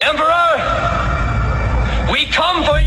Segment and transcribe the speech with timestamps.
[0.00, 0.54] Emperor,
[2.12, 2.77] we come for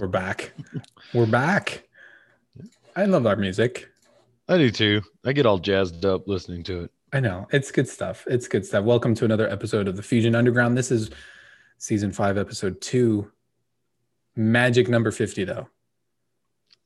[0.00, 0.52] We're back.
[1.12, 1.86] We're back.
[2.96, 3.90] I love our music.
[4.48, 5.02] I do too.
[5.26, 6.90] I get all jazzed up listening to it.
[7.12, 7.46] I know.
[7.52, 8.24] It's good stuff.
[8.26, 8.84] It's good stuff.
[8.84, 10.74] Welcome to another episode of the Fusion Underground.
[10.74, 11.10] This is
[11.76, 13.30] season five, episode two.
[14.36, 15.68] Magic number 50, though.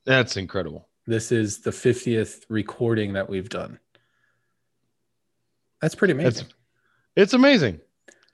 [0.04, 0.88] That's incredible.
[1.06, 3.78] This is the 50th recording that we've done.
[5.80, 6.46] That's pretty amazing.
[6.46, 6.54] That's
[7.14, 7.78] it's amazing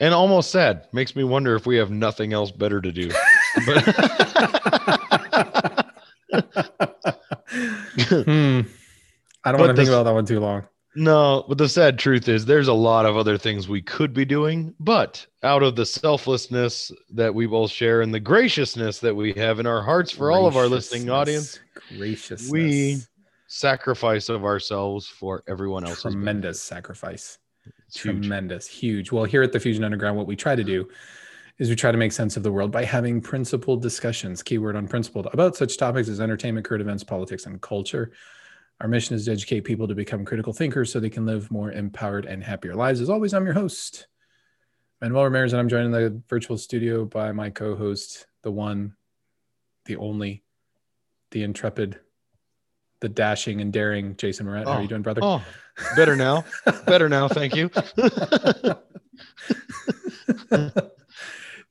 [0.00, 0.88] and almost sad.
[0.92, 3.10] Makes me wonder if we have nothing else better to do.
[3.66, 3.84] But
[8.24, 8.60] hmm.
[9.44, 10.64] I don't want to think about that one too long.
[10.94, 14.24] no, but the sad truth is there's a lot of other things we could be
[14.24, 19.32] doing, but out of the selflessness that we both share and the graciousness that we
[19.34, 21.58] have in our hearts for all of our listening audience,
[21.96, 22.50] Graciousness.
[22.50, 22.98] we
[23.46, 26.02] sacrifice of ourselves for everyone else.
[26.02, 27.38] tremendous sacrifice.
[27.88, 28.22] It's huge.
[28.22, 29.10] Tremendous, huge.
[29.12, 30.88] Well, here at the Fusion Underground, what we try to do
[31.60, 34.88] is we try to make sense of the world by having principled discussions, keyword on
[34.88, 38.12] principled, about such topics as entertainment, current events, politics, and culture.
[38.80, 41.70] Our mission is to educate people to become critical thinkers so they can live more
[41.70, 43.02] empowered and happier lives.
[43.02, 44.06] As always, I'm your host,
[45.02, 48.94] Manuel Ramirez, and I'm joined in the virtual studio by my co host, the one,
[49.84, 50.42] the only,
[51.30, 52.00] the intrepid,
[53.00, 54.64] the dashing and daring Jason Moret.
[54.64, 55.20] How are Oh, you doing, brother?
[55.22, 55.44] Oh,
[55.94, 56.46] better now.
[56.86, 57.28] better now.
[57.28, 57.70] Thank you.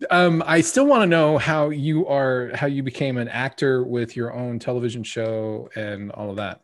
[0.10, 4.16] um, I still want to know how you are, how you became an actor with
[4.16, 6.62] your own television show and all of that.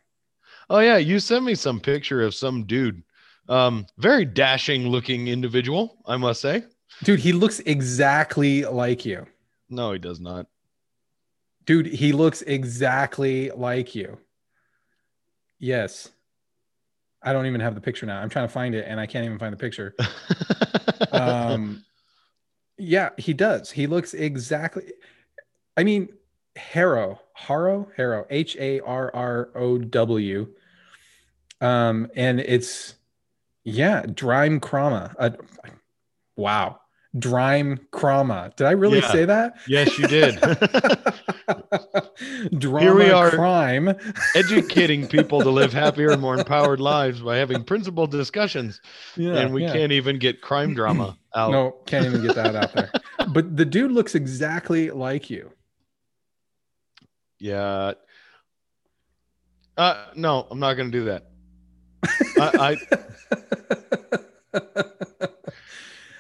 [0.70, 3.04] Oh yeah, you sent me some picture of some dude.
[3.48, 6.64] Um, very dashing looking individual, I must say.
[7.04, 9.26] Dude, he looks exactly like you.
[9.70, 10.48] No, he does not.
[11.66, 14.18] Dude, he looks exactly like you.
[15.60, 16.10] Yes.
[17.22, 18.22] I don't even have the picture now.
[18.22, 19.96] I'm trying to find it and I can't even find the picture.
[21.12, 21.84] um
[22.78, 23.72] yeah he does.
[23.72, 24.94] He looks exactly
[25.78, 26.10] i mean
[26.56, 28.88] harrow harrow harrow h-a-r-r-o-w
[31.62, 32.96] um and it's
[33.64, 35.14] yeah drime chroma.
[35.20, 35.32] Uh,
[36.38, 36.80] wow
[37.18, 39.12] drime chroma did i really Yeah.
[39.12, 40.36] say that yes, you did.
[42.60, 43.30] drama we are.
[43.32, 43.96] crime
[44.36, 48.82] Educating people to live happier and more empowered lives by having principled discussions.
[49.16, 49.74] yeah and we yeah.
[49.74, 51.52] can't even get crime drama out.
[51.52, 52.92] no can't even get that out there
[53.30, 55.52] but the dude looks exactly like you
[57.40, 57.94] Yeah.
[59.78, 61.28] Uh no, I'm not gonna do that.
[62.40, 62.78] I,
[64.54, 65.05] I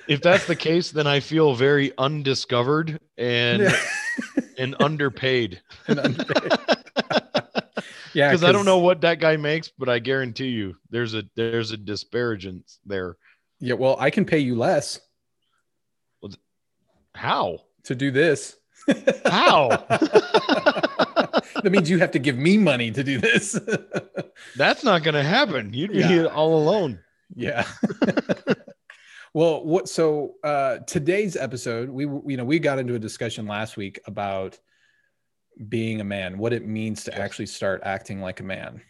[0.08, 3.76] if that's the case, then I feel very undiscovered and Yeah.
[4.58, 5.62] and underpaid.
[5.88, 6.52] And underpaid.
[8.14, 11.24] yeah, because I don't know what that guy makes, but I guarantee you, there's a
[11.36, 13.18] there's a disparagence there.
[13.60, 15.00] Yeah, well, I can pay you less
[17.14, 17.60] How?
[17.86, 18.56] to do this.
[19.26, 19.70] How?
[19.70, 23.60] that means you have to give me money to do this.
[24.56, 25.74] That's not going to happen.
[25.74, 26.26] You'd be Yeah.
[26.26, 27.00] all alone.
[27.36, 27.66] yeah.
[29.36, 29.90] Well, what?
[29.90, 34.58] So uh, today's episode, we you know we got into a discussion last week about
[35.68, 37.20] being a man, what it means to Yes.
[37.20, 38.82] actually start acting like a man.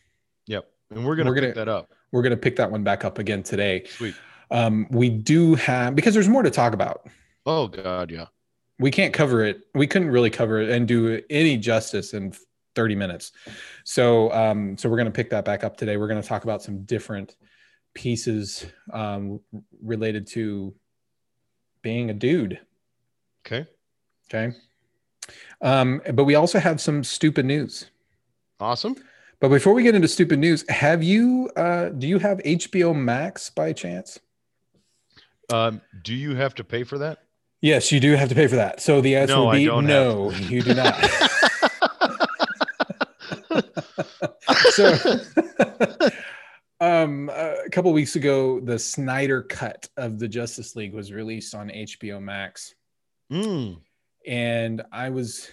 [0.46, 0.70] Yep.
[0.92, 1.92] And we're going to We're pick gonna- that up.
[2.12, 3.86] We're gonna pick that one back up again today.
[3.88, 4.14] Sweet.
[4.52, 7.08] Um, we do have because there's more to talk about.
[7.48, 8.26] Oh God, yeah.
[8.78, 9.62] we can't cover it.
[9.74, 12.34] We couldn't really cover it and do any justice in
[12.76, 13.32] 30 minutes.
[13.84, 15.98] So, um, so we're going to pick that back up today.
[15.98, 17.36] We're going to talk about some different
[17.96, 19.40] pieces um,
[19.82, 20.76] related to
[21.82, 22.60] being a dude.
[23.46, 23.68] Okay.
[24.30, 24.56] Okay.
[25.62, 27.90] Um, but we also have some stupid news.
[28.60, 28.96] Awesome.
[29.40, 33.50] But before we get into stupid news, have you, uh, do you have HBO Max
[33.50, 34.20] by chance?
[35.52, 37.20] Um, do you have to pay for that?
[37.62, 38.82] Yes, you do have to pay for that.
[38.82, 40.96] So the answer No, would be no, you do not.
[44.72, 44.96] so
[46.80, 52.76] couple weeks ago, the Snyder cut of the Justice League was released on HBO Max,
[53.32, 53.82] Mm.
[54.28, 55.50] and I was,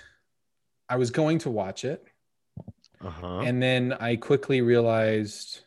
[0.88, 2.04] I was going to watch it,
[3.00, 3.40] Uh-huh.
[3.40, 5.60] and then I quickly realized,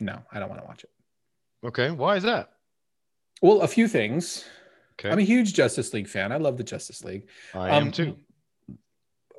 [0.00, 0.90] no, I don't want to watch it.
[1.64, 1.90] Okay.
[1.90, 2.50] Why is that?
[3.42, 4.44] Well, a few things.
[4.92, 5.10] Okay.
[5.10, 6.30] I'm a huge Justice League fan.
[6.32, 7.28] I love the Justice League.
[7.54, 8.16] I am Um, too.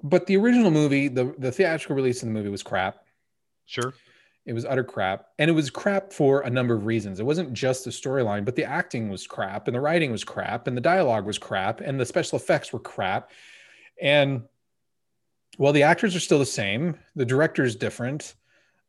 [0.03, 3.03] But the original movie, the the theatrical release of the movie was crap.
[3.65, 3.93] Sure.
[4.49, 5.27] It was utter crap.
[5.37, 7.19] And it was crap for a number of reasons.
[7.19, 10.65] It wasn't just the storyline, but the acting was crap, and the writing was crap,
[10.65, 13.29] and the dialogue was crap, and the special effects were crap.
[14.01, 14.41] And
[15.59, 18.33] well, the actors are still the same, the director is different.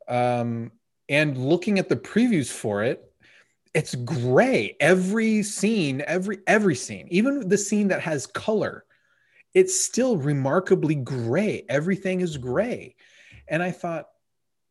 [0.08, 0.72] Um,
[1.10, 3.12] and looking at the previews for it,
[3.74, 4.78] it's gray.
[4.80, 8.86] Every scene, every every scene, even the scene that has color,
[9.52, 11.66] it's still remarkably gray.
[11.68, 12.96] Everything is gray.
[13.46, 14.06] And I thought,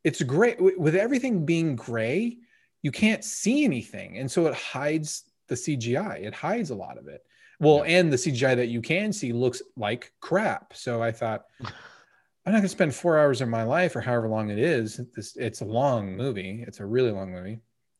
[0.03, 2.37] it's great w- with everything being gray
[2.81, 4.17] you can't see anything.
[4.17, 7.21] And so it hides the cgi it hides a lot of it.
[7.59, 10.73] Well and the cgi that you can see looks like crap.
[10.75, 14.29] So i thought i'm not going to spend four hours of my life or however
[14.29, 15.01] long it is.
[15.15, 16.63] This it's a long movie.
[16.67, 17.59] It's a really long movie.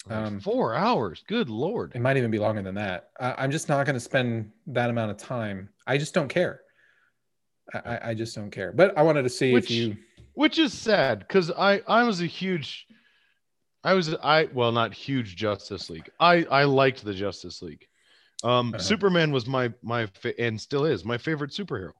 [0.10, 1.24] Um, Four hours.
[1.28, 1.92] Good lord.
[1.94, 3.10] it might even be longer than that.
[3.20, 5.70] I, i'm just not going to spend that amount of time.
[5.86, 6.62] I just don't care.
[7.74, 8.72] I, I- I just don't care.
[8.72, 9.98] But i wanted to see Which- if you
[10.40, 12.88] which is sad because I I was a huge
[13.84, 16.10] I was I well not huge Justice League.
[16.20, 17.86] I I liked the Justice League.
[18.44, 18.82] Um, Uh-huh.
[18.82, 21.92] Superman was my my fa- and still is my favorite superhero.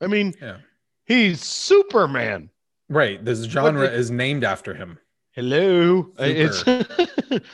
[0.00, 0.58] I mean, yeah
[1.06, 2.50] he's Superman.
[2.88, 4.98] right this genre it- is named after him
[5.32, 6.64] Hello, Uh, it's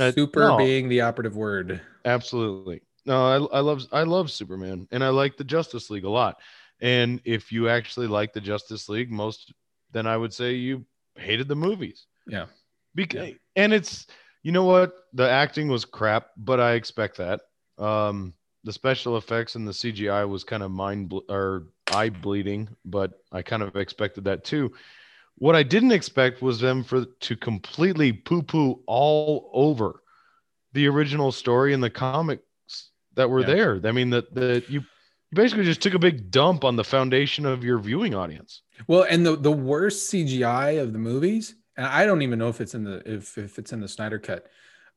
[0.00, 2.80] Uh, super no, being the operative word absolutely.
[3.04, 3.16] No,
[3.52, 6.34] I I love I love Superman and I like the Justice League a lot.
[6.80, 9.52] And if you actually like the Justice League, most
[9.92, 10.84] then I would say you
[11.16, 12.06] hated the movies.
[12.26, 12.46] yeah.
[12.94, 14.06] Because and it's
[14.42, 14.92] you know what?
[15.12, 17.40] The acting was crap but i expect that.
[17.78, 18.34] Um
[18.64, 23.12] the special effects and the cgi was kind of mind ble- or eye bleeding but
[23.32, 24.72] i kind of expected that too.
[25.36, 30.02] What i didn't expect was them for to completely poo poo all over
[30.72, 32.42] the original story and the comics
[33.14, 33.46] that were Yeah.
[33.54, 33.80] there.
[33.84, 34.82] I mean that the you
[35.30, 38.62] you basically just took a big dump on the foundation of your viewing audience.
[38.86, 42.60] Well and the the worst cgi of the movies and i don't even know if
[42.60, 44.46] it's in the if if it's in the snyder cut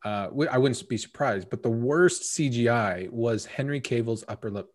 [0.05, 4.67] uh i wouldn't be surprised but the worst cgi was henry cavill's upper lip.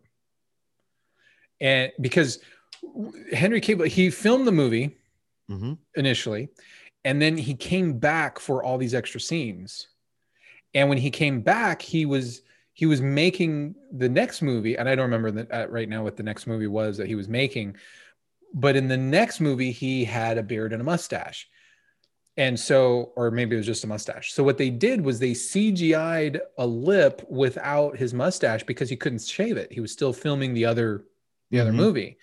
[1.59, 2.39] And because
[3.31, 4.97] henry cable he filmed the movie
[5.49, 5.73] mm-hmm.
[5.95, 6.49] initially
[7.05, 9.87] and then he came back for all these extra scenes.
[10.73, 12.41] And when he came back he was
[12.79, 16.15] he was making the next movie and i don't remember that uh, right now what
[16.15, 17.75] the next movie was that he was making
[18.53, 21.49] but in the next movie he had a beard and a mustache.
[22.37, 24.31] And so or maybe it was just a mustache.
[24.31, 29.23] So what they did was they cgi'd a lip without his mustache because he couldn't
[29.23, 29.73] shave it.
[29.73, 31.03] He was still filming the other
[31.51, 31.75] the other Mhm.
[31.75, 32.17] movie.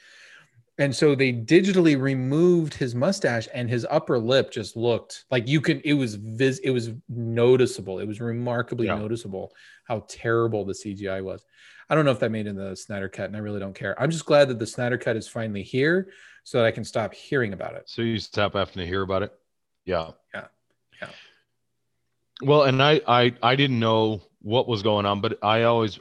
[0.78, 5.60] And so they digitally removed his mustache and his upper lip just looked like you
[5.60, 7.98] can it was vis it was noticeable.
[7.98, 8.98] It was remarkably Yeah.
[8.98, 9.52] noticeable
[9.84, 11.44] how terrible the cgi was
[11.88, 14.00] i don't know if that made in the snyder cut and i really don't care
[14.00, 16.08] i'm just glad that the snyder cut is finally here
[16.42, 19.22] so that i can stop hearing about it So you stop having to hear about
[19.22, 19.32] it.
[19.84, 20.10] Yeah.
[20.34, 20.46] Yeah.
[21.00, 21.08] Yeah.
[22.42, 25.98] Well, and I I I didn't know what was going on, but I always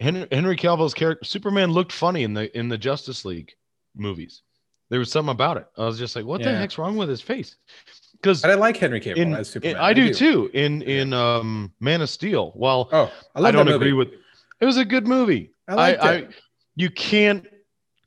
[0.00, 3.52] Henry Henry Cavill's character Superman looked funny in the in the Justice League
[3.94, 4.42] movies.
[4.90, 5.66] There was something about it.
[5.76, 7.56] I was just like, what the heck's wrong with his face?
[8.24, 10.50] Because i like henry cavill in, as superman in- I, do, too.
[10.54, 12.52] In in um Man of Steel.
[12.56, 14.08] Well, oh i I, don't agree with
[14.60, 15.52] it was a good movie.
[15.68, 16.30] i liked I, it.
[16.74, 17.46] you can't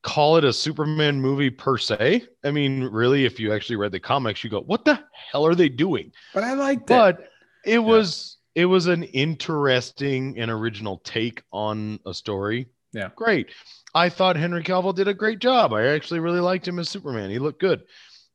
[0.02, 2.24] call it a Superman movie per se.
[2.44, 5.56] I mean, really, if you actually read the comics, you go, "What the hell are
[5.56, 7.30] they doing?" but i liked it But
[7.66, 12.70] it was it was an interesting and original take on a story.
[12.94, 13.10] Yeah.
[13.16, 13.52] great.
[13.94, 15.74] I thought Henry Cavill did a great job.
[15.74, 17.30] I actually really liked him as Superman.
[17.30, 17.84] He looked good.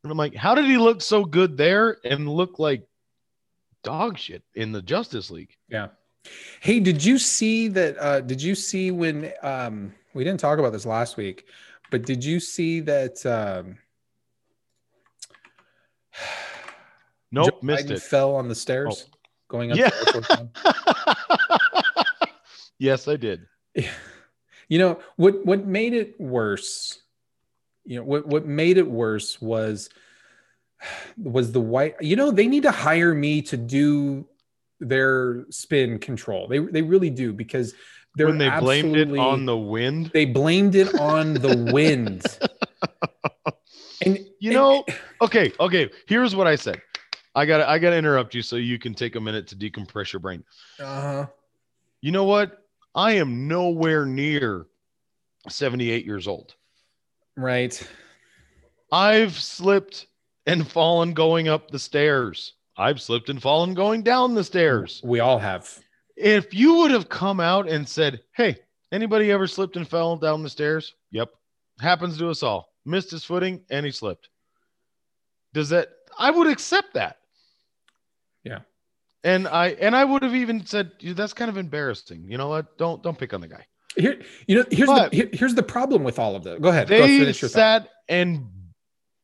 [0.03, 2.87] And I'm like, how did he look so good there and look like
[3.85, 5.57] dog shit in the Justice League?
[5.69, 5.89] Yeah.
[6.61, 7.97] Hey, did you see that?
[7.99, 11.47] Uh, did you see when um, we didn't talk about this last week,
[11.91, 13.79] but did you see that um,
[17.33, 18.03] Nope, Joe missed Biden it.
[18.03, 19.07] fell on the stairs
[19.49, 19.79] going up?
[19.79, 19.89] Yeah.
[19.89, 20.51] to Air Force One?
[22.79, 23.47] yes, I did.
[24.69, 25.45] you know what?
[25.47, 27.01] What made it worse?
[27.85, 28.27] You know what?
[28.27, 29.89] What made it worse was
[31.17, 31.95] was the white.
[32.01, 34.27] You know they need to hire me to do
[34.81, 36.49] their spin control.
[36.49, 37.75] They they really do because
[38.15, 40.11] they're when they blamed it on the wind.
[40.13, 42.25] they blamed it on the wind.
[44.05, 44.85] and You and- know,
[45.21, 45.91] okay, okay.
[46.07, 46.81] Here's what I said.
[47.35, 49.57] I got to I got to interrupt you so you can take a minute to
[49.57, 50.45] decompress your brain.
[50.79, 51.27] Uh-huh.
[52.01, 52.59] You know what?
[52.95, 54.67] I am nowhere near
[55.49, 56.55] 78 years old.
[57.37, 57.89] Right.
[58.91, 60.07] I've slipped
[60.47, 62.55] and fallen going up the stairs.
[62.77, 65.01] I've slipped and fallen going down the stairs.
[65.05, 65.79] We all have.
[66.17, 68.59] If you would have come out and said, Hey,
[68.91, 70.95] anybody ever slipped and fell down the stairs?
[71.11, 71.31] Yep.
[71.81, 72.69] Happens to us all.
[72.85, 74.29] Missed his footing and he slipped.
[75.55, 77.19] Does that, I would accept that.
[78.45, 78.61] Yeah.
[79.25, 82.27] And I, and I would have even said, that's kind of embarrassing.
[82.29, 82.77] You know what?
[82.77, 83.67] Don't, don't pick on the guy.
[83.97, 86.59] Here, you know, here's But- the here- here's the problem with all of this.
[86.61, 86.89] Go ahead.
[86.89, 87.83] Go They finish your thought.
[87.85, 88.47] sat and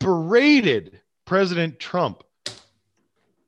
[0.01, 2.23] berated President Trump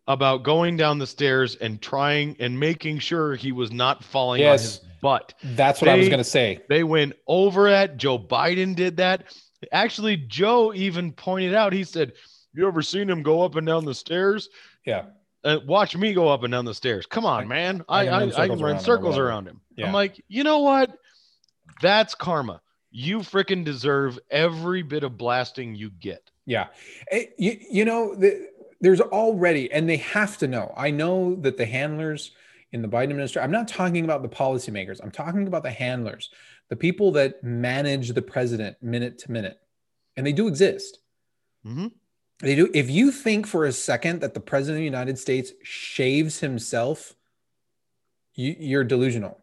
[0.09, 4.61] about going down the stairs and trying and making sure he was not falling Yes.
[4.61, 5.35] on his butt.
[5.45, 6.61] That's what I was going to say.
[6.69, 9.33] They went over at Joe Biden did that.
[9.73, 12.12] Actually, Joe even pointed out, he said,
[12.55, 14.49] You ever seen him go up and down the stairs?
[14.85, 15.05] Yeah.
[15.45, 17.07] Uh, watch me go up and down the stairs.
[17.07, 17.85] Come on, man.
[17.89, 19.61] I I, can I, run I can circles run around him circles around him.
[19.77, 19.87] Yeah.
[19.87, 20.91] I'm like, you know what?
[21.81, 22.61] That's karma.
[22.91, 26.31] You freaking deserve every bit of blasting you get.
[26.47, 26.69] Yeah.
[27.11, 28.49] Eh, You, you know, the,
[28.81, 30.73] there's already, and they have to know.
[30.77, 32.33] I know that the handlers
[32.73, 36.31] in the Biden administration, I'm not talking about the policymakers, I'm talking about the handlers,
[36.69, 39.61] the people that manage the president minute to minute.
[40.17, 40.99] And they do exist.
[41.65, 41.89] hmm
[42.41, 42.71] They do.
[42.75, 47.15] If you think for a second that the president of the United States shaves himself,
[48.35, 49.39] you, you're delusional.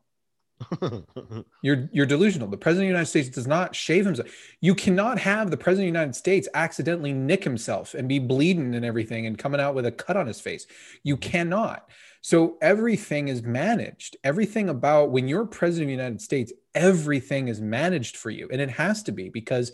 [1.61, 2.47] You're you're delusional.
[2.47, 4.27] The president of the United States does not shave himself.
[4.59, 8.73] You cannot have the president of the United States accidentally nick himself and be bleeding
[8.73, 10.65] and everything and coming out with a cut on his face.
[11.03, 11.29] You mm-hmm.
[11.29, 11.89] cannot.
[12.21, 14.17] So everything is managed.
[14.23, 18.59] Everything about when you're president of the United States, everything is managed for you, and
[18.59, 19.71] it has to be because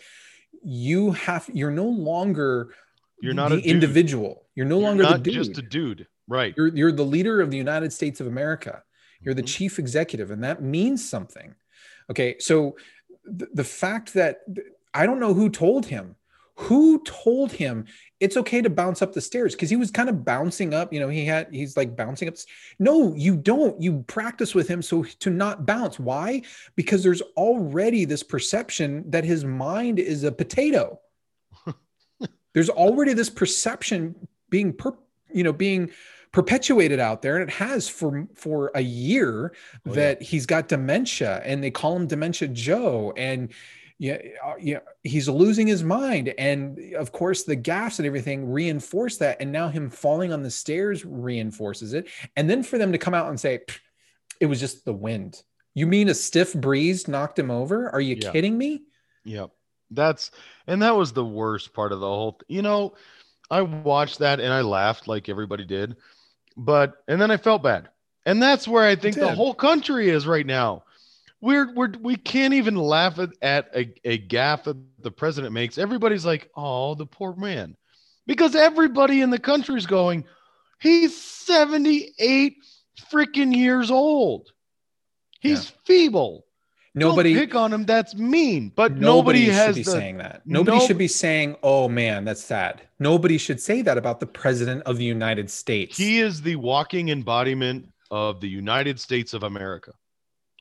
[0.64, 1.50] you have.
[1.54, 2.74] You're no longer
[3.22, 4.44] You're not the individual.
[4.54, 5.34] You're no You're longer not the dude.
[5.34, 6.08] just a dude.
[6.28, 6.54] Right.
[6.58, 8.84] You're you're the leader of the United States of America.
[9.24, 9.48] You're the Mhm.
[9.48, 11.56] chief executive, and that means something.
[12.10, 12.76] Okay, so
[13.26, 14.42] the, the fact that
[14.94, 16.16] I don't know who told him,
[16.56, 17.86] who told him
[18.20, 20.94] it's okay to bounce up the stairs because he was kind of bouncing up.
[20.94, 22.36] You know, he had he's like bouncing up.
[22.80, 23.82] No, you don't.
[23.82, 26.00] You practice with him so to not bounce.
[26.00, 26.44] Why?
[26.76, 31.00] Because there's already this perception that his mind is a potato.
[32.54, 34.16] there's already this perception
[34.50, 34.94] being per,
[35.34, 35.90] you know being
[36.34, 39.54] perpetuated out there and it has for for a year
[39.86, 39.94] Oh, yeah.
[39.94, 43.54] that he's got dementia and they call him dementia joe and
[44.00, 49.18] yeah uh, yeah he's losing his mind and of course the gaffes and everything reinforce
[49.18, 52.98] that and now him falling on the stairs reinforces it and then for them to
[52.98, 53.60] come out and say
[54.42, 55.42] it was just the wind
[55.76, 58.32] you mean a stiff breeze knocked him over are you Yeah.
[58.32, 58.82] kidding me
[59.26, 59.52] Yep.
[59.92, 60.32] That's
[60.68, 62.40] and that was the worst part of the whole.
[62.48, 62.96] You know,
[63.52, 65.96] I watched that and I laughed like everybody did,
[66.56, 67.90] but and then I felt bad,
[68.26, 70.84] and that's where I think the whole country is right now.
[71.42, 75.78] We're we're we can't even laugh at, at a, a gaff that the president makes.
[75.78, 77.76] Everybody's like, "Oh, the poor man,"
[78.26, 80.26] because everybody in the country's going,
[80.80, 82.58] "He's seventy eight
[83.12, 84.52] freaking years old.
[85.42, 86.46] He's feeble."
[86.96, 87.86] Nobody Don't pick on him.
[87.86, 88.72] That's mean.
[88.76, 90.42] But nobody, has should be the, saying that.
[90.46, 90.88] Nobody Nope.
[90.88, 94.98] should be saying, "Oh man, that's sad." Nobody should say that about the president of
[94.98, 95.98] the United States.
[95.98, 99.92] He is the walking embodiment of the United States of America.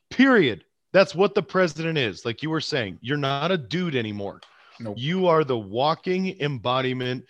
[0.09, 0.65] Period.
[0.91, 2.23] That's what the president is.
[2.25, 4.41] Like you were saying, you're not a dude anymore.
[4.79, 4.95] Nope.
[4.97, 7.25] You are the walking embodiment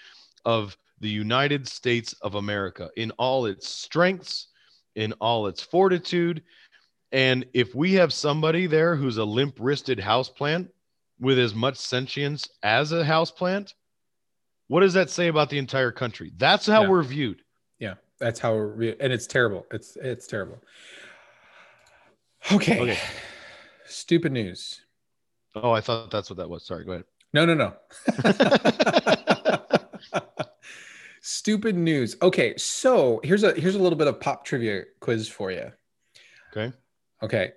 [0.45, 4.47] of the United States of America in all its strengths,
[4.95, 6.41] in all its fortitude.
[7.13, 10.69] And if we have somebody there who's a limp wristed houseplant
[11.19, 13.73] with as much sentience as a houseplant,
[14.67, 16.31] what does that say about the entire country?
[16.37, 16.89] That's how Yeah.
[16.89, 17.41] we're viewed.
[17.79, 18.53] yeah, that's how.
[18.55, 19.65] We're re- and it's terrible.
[19.71, 20.57] It's it's terrible.
[22.51, 22.79] Okay.
[22.81, 22.99] Okay.
[23.85, 24.81] Stupid news.
[25.55, 26.65] Oh, I thought that's what that was.
[26.65, 27.05] Sorry, go ahead.
[27.31, 27.73] No, no, no.
[31.21, 32.17] Stupid news.
[32.21, 35.71] Okay, so here's a here's a little bit of pop trivia quiz for you.
[36.51, 36.73] Okay.
[37.23, 37.51] Okay.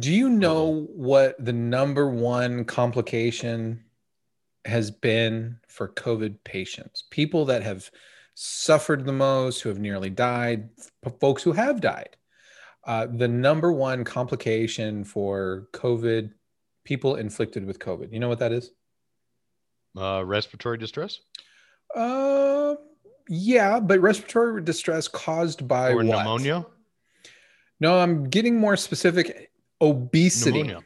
[0.00, 3.84] Do you know what the number one complication
[4.64, 7.04] has been for COVID patients?
[7.10, 7.88] People that have
[8.34, 10.68] suffered the most, who have nearly died,
[11.20, 12.16] folks who have died.
[12.84, 16.32] Uh, the number one complication for COVID,
[16.84, 18.12] people inflicted with COVID.
[18.12, 18.72] You know what that is?
[19.96, 21.20] Uh, respiratory distress
[21.94, 22.74] Uh,
[23.28, 26.04] yeah, but respiratory distress caused by or what?
[26.04, 26.66] pneumonia?
[27.80, 29.50] No, I'm getting more specific.
[29.80, 30.62] Obesity.
[30.62, 30.84] Pneumonia.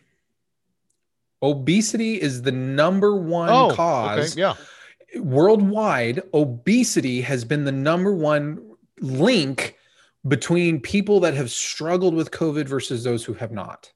[1.43, 4.33] Obesity is the number one Oh, cause.
[4.33, 4.41] okay.
[4.41, 4.55] Yeah.
[5.21, 9.77] worldwide, obesity has been the number one link
[10.29, 13.91] between people that have struggled with COVID versus those who have not.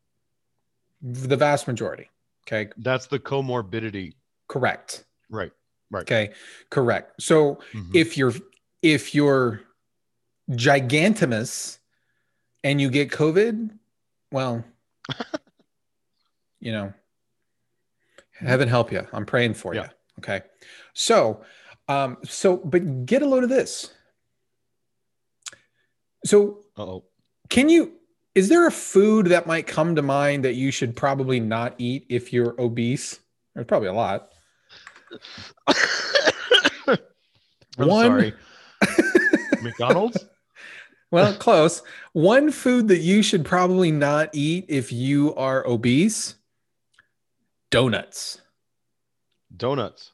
[1.03, 2.09] The vast majority.
[2.49, 2.71] Okay.
[2.79, 4.15] That's the comorbidity.
[4.49, 5.05] Correct.
[5.29, 5.53] Right.
[5.91, 6.03] Right.
[6.03, 6.33] Okay.
[6.71, 7.21] Correct.
[7.23, 7.95] So Mhm.
[7.95, 8.33] if you're
[8.83, 9.61] if you're
[10.51, 11.79] gigantimus
[12.65, 13.71] and you get COVID,
[14.33, 14.65] well,
[16.61, 16.93] you know,
[18.33, 19.07] heaven help you.
[19.13, 19.83] I'm praying for Yeah.
[19.85, 19.89] you.
[20.19, 20.43] Okay.
[20.95, 21.45] So,
[21.89, 23.93] um, so, but get a load of this.
[26.25, 27.05] So, Uh-oh.
[27.51, 27.93] can you,
[28.35, 32.07] is there a food that might come to mind that you should probably not eat
[32.09, 33.21] if you're obese?
[33.55, 34.31] There's probably a lot.
[37.79, 38.35] I'm One- sorry.
[39.63, 40.25] McDonald's?
[41.15, 41.81] Well, close.
[42.13, 46.35] One food that you should probably not eat if you are obese
[47.71, 48.41] donuts.
[49.57, 50.11] Donuts.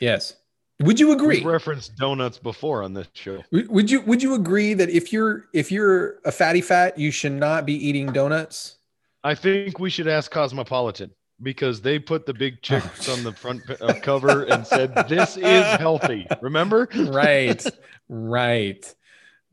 [0.00, 0.36] Yes.
[0.80, 1.36] Would you agree?
[1.36, 3.44] We've referenced donuts before on this show.
[3.52, 7.32] Would you would you agree that if you're if you're a fatty fat, you should
[7.32, 8.78] not be eating donuts?
[9.22, 11.10] I think we should ask Cosmopolitan
[11.42, 15.36] because they put the big chicks Oh, on the front uh, cover and said, This
[15.36, 16.26] is healthy.
[16.40, 16.88] Remember?
[16.94, 17.62] Right.
[18.08, 18.94] right.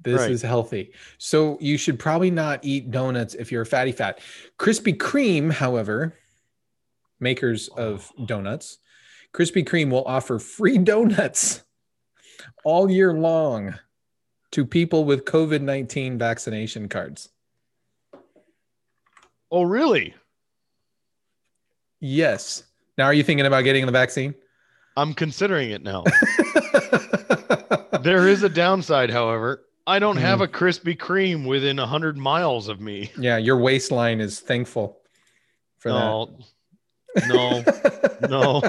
[0.03, 0.31] This Right.
[0.31, 0.93] is healthy.
[1.17, 4.19] So you should probably not eat donuts if you're a fatty fat.
[4.57, 6.15] Krispy Kreme, however,
[7.19, 8.79] makers of donuts,
[9.33, 11.63] Krispy Kreme will offer free donuts
[12.63, 13.75] all year long
[14.51, 17.29] to people with COVID 19 vaccination cards.
[19.51, 20.15] Oh, really?
[21.99, 22.63] Yes.
[22.97, 24.33] Now, are you thinking about getting the vaccine?
[24.97, 26.03] I'm considering it now.
[28.01, 29.63] there is a downside, however.
[29.87, 30.43] I don't have Hmm.
[30.43, 33.11] a Krispy Kreme within a 100 miles of me.
[33.17, 34.99] yeah, your waistline is thankful
[35.79, 36.29] for that.
[37.27, 37.63] No,
[38.29, 38.61] no,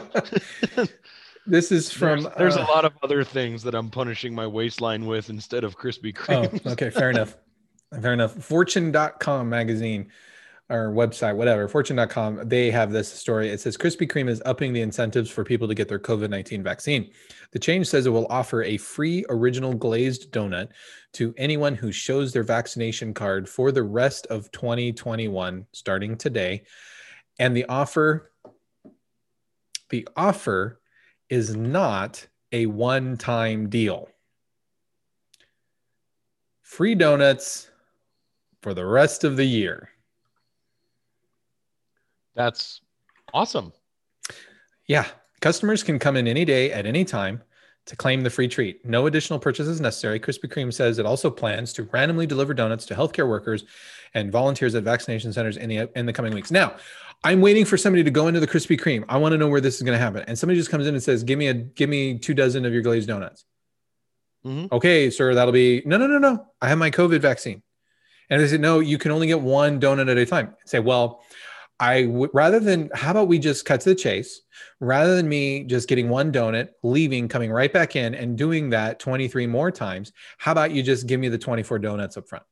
[0.72, 0.84] no.
[1.44, 2.22] This is from.
[2.22, 5.64] there's, there's uh, a lot of other things that I'm punishing my waistline with instead
[5.64, 6.66] of Krispy Oh, Kreme.
[6.72, 7.36] okay, fair enough.
[8.00, 8.32] Fair enough.
[8.34, 10.08] Fortune.com magazine
[10.68, 13.50] or website, whatever, fortune.com, they have this story.
[13.50, 16.62] It says Krispy Kreme is upping the incentives for people to get their COVID 19
[16.62, 17.10] vaccine.
[17.50, 20.68] The change says it will offer a free original glazed donut
[21.14, 26.62] to anyone who shows their vaccination card for the rest of 2021, starting today.
[27.38, 28.32] And the offer,
[29.90, 30.80] the offer
[31.28, 34.08] is not a one time deal
[36.72, 37.70] free donuts
[38.62, 39.90] for the rest of the year.
[42.34, 42.80] That's
[43.32, 43.72] awesome.
[44.86, 45.06] Yeah,
[45.40, 47.42] customers can come in any day at any time
[47.86, 48.84] to claim the free treat.
[48.84, 50.20] No additional purchases necessary.
[50.20, 53.64] Krispy Kreme says it also plans to randomly deliver donuts to healthcare workers
[54.14, 56.50] and volunteers at vaccination centers in the in the coming weeks.
[56.50, 56.76] Now,
[57.24, 59.04] I'm waiting for somebody to go into the Krispy Kreme.
[59.08, 60.24] I want to know where this is going to happen.
[60.26, 62.72] And somebody just comes in and says, "Give me a give me two dozen of
[62.72, 63.44] your glazed donuts."
[64.44, 64.70] Mhm.
[64.72, 66.46] Okay, sir, that'll be no, no, no, no.
[66.60, 67.62] I have my COVID vaccine.
[68.30, 70.54] And they said, no, you can only get one donut at a time.
[70.54, 71.22] I say, well,
[71.82, 74.42] I would rather than how about we just cut to the chase,
[74.78, 79.00] rather than me just getting one donut, leaving, coming right back in, and doing that
[79.00, 80.12] 23 more times.
[80.38, 82.44] How about you just give me the 24 donuts up front?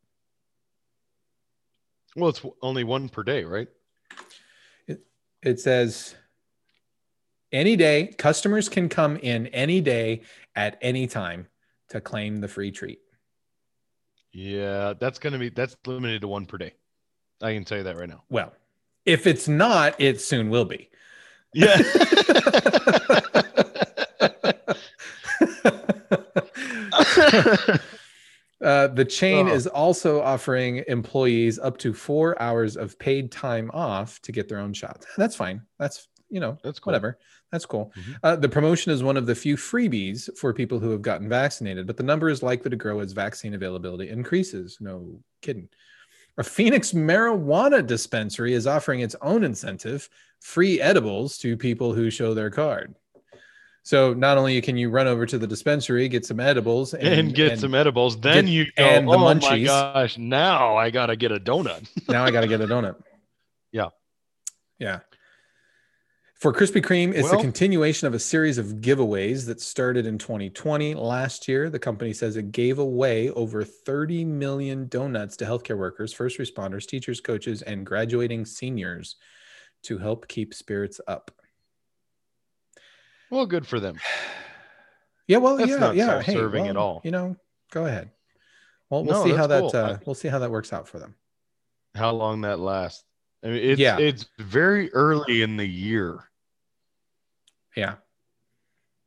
[2.16, 3.68] Well, it's only one per day, right?
[5.44, 6.16] It says
[7.52, 10.22] any day, customers can come in any day
[10.56, 11.46] at any time
[11.90, 12.98] to claim the free treat.
[14.32, 16.74] Yeah, that's gonna be that's limited to one per day.
[17.40, 18.24] I can tell you that right now.
[18.28, 18.52] Well,
[19.10, 20.88] if it's not, it soon will be.
[21.52, 21.82] Yeah.
[28.62, 29.54] Uh, the chain Oh.
[29.54, 34.58] is also offering employees up to four hours of paid time off to get their
[34.58, 35.06] own shots.
[35.16, 35.62] That's fine.
[35.78, 36.90] That's you know That's cool.
[36.92, 37.18] whatever.
[37.50, 37.90] That's cool.
[37.96, 38.16] Mhm.
[38.22, 41.86] Uh, the promotion is one of the few freebies for people who have gotten vaccinated,
[41.86, 44.76] but the number is likely to grow as vaccine availability increases.
[44.78, 45.70] No kidding.
[46.40, 50.08] A Phoenix marijuana dispensary is offering its own incentive,
[50.40, 52.94] free edibles to people who show their card.
[53.82, 57.58] So not only can you run over to the dispensary, get some edibles, and, get
[57.58, 58.18] some edibles.
[58.18, 61.86] Then get- you go, and the oh my gosh, now I gotta get a donut.
[62.08, 62.96] now I got to get a donut.
[63.72, 63.90] Yeah.
[64.78, 65.00] Yeah.
[66.40, 70.94] For Krispy Kreme, it's a continuation of a series of giveaways that started in 2020.
[70.94, 76.14] Last year, the company says it gave away over 30 million donuts to healthcare workers,
[76.14, 79.16] first responders, teachers, coaches, and graduating seniors
[79.82, 81.30] to help keep spirits up.
[83.30, 83.98] Well, good for them.
[85.26, 86.22] Yeah, well, That's yeah, yeah.
[86.22, 87.02] Hey, self-serving at all.
[87.04, 87.36] You know,
[87.70, 88.12] go ahead.
[88.88, 89.70] Well, we'll No, see how that cool.
[89.76, 91.16] uh, we'll see how that works out for them.
[91.94, 93.04] How long that lasts?
[93.44, 93.98] I mean, it's Yeah.
[93.98, 96.24] it's very early in the year.
[97.76, 97.94] Yeah.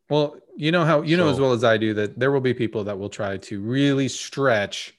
[0.10, 2.54] Well, you know how you know as well as I do that there will be
[2.54, 4.94] people that will try to really stretch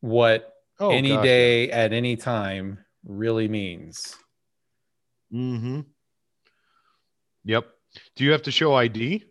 [0.00, 4.14] what Oh, any gosh, day at any time really means.
[5.32, 5.80] Mm-hmm.
[7.44, 7.66] Yep.
[8.14, 9.24] Do you have to show ID?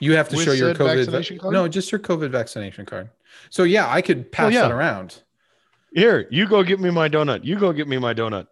[0.00, 1.52] You have to show your COVID vaccination vac- card?
[1.52, 3.10] No, just your COVID vaccination card.
[3.50, 4.62] So yeah, I could pass yeah.
[4.62, 5.22] that around.
[5.92, 7.44] Here, you go get me my donut.
[7.44, 8.46] You go get me my donut.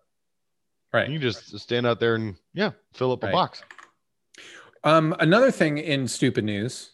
[0.93, 1.09] Right.
[1.09, 3.63] You just stand out there and yeah, fill up a box.
[4.87, 6.93] Um, another thing in stupid news,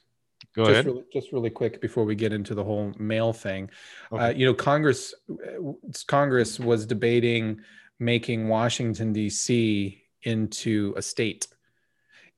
[0.57, 0.87] Go just ahead.
[0.87, 3.69] really, just really quick before we get into the whole mail thing.
[4.11, 5.73] Uh, you know, Congress uh,
[6.07, 7.61] Congress was debating
[7.99, 10.03] making Washington D.C.
[10.23, 11.47] into a state,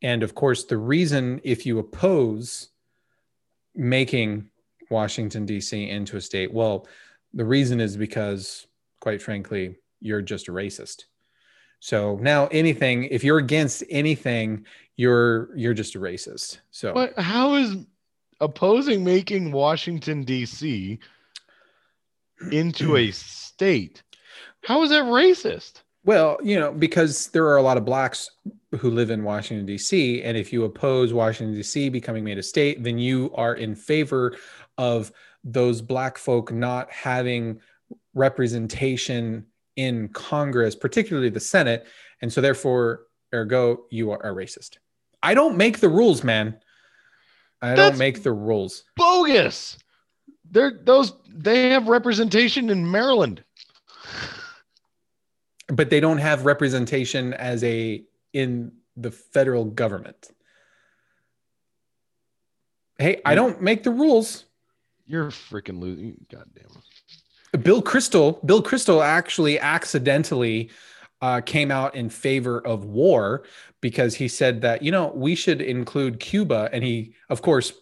[0.03, 2.71] and of course, the reason if you oppose
[3.77, 4.51] making
[4.91, 5.89] Washington D.C.
[5.89, 6.89] into a state, well,
[7.33, 8.67] the reason is because,
[9.01, 11.05] quite frankly, you're just a racist.
[11.85, 14.65] So now anything, if you're against anything,
[14.97, 16.61] you're you're just a racist.
[16.71, 17.77] So But how is
[18.41, 20.99] opposing making Washington D.C.
[22.51, 24.03] into a state?
[24.63, 25.83] How is that racist?
[26.07, 28.31] Well, you know, because there are a lot of blacks
[28.79, 31.91] who live in Washington, D.C., and if you oppose Washington, D.C.
[31.91, 34.35] becoming made a state, then you are in favor
[34.79, 35.13] of
[35.45, 37.61] those black folk not having
[38.15, 39.45] representation
[39.77, 41.87] in Congress, particularly the Senate.
[42.23, 44.79] And so, therefore, ergo, you are a racist.
[45.23, 46.59] I don't make the rules, man.
[47.63, 48.85] I That's- don't make the rules.
[48.97, 49.79] Bogus.
[50.51, 53.43] They're those they have representation in Maryland.
[55.69, 60.29] but they don't have representation as a in the federal government.
[62.99, 64.45] Hey, I don't make the rules.
[65.07, 66.25] You're freaking losing.
[66.31, 66.85] God damn it.
[67.63, 70.71] Bill Kristol, Bill Kristol actually accidentally
[71.23, 73.45] uh, came out in favor of war
[73.81, 77.73] because he said that you know we should include Cuba, and he, of course,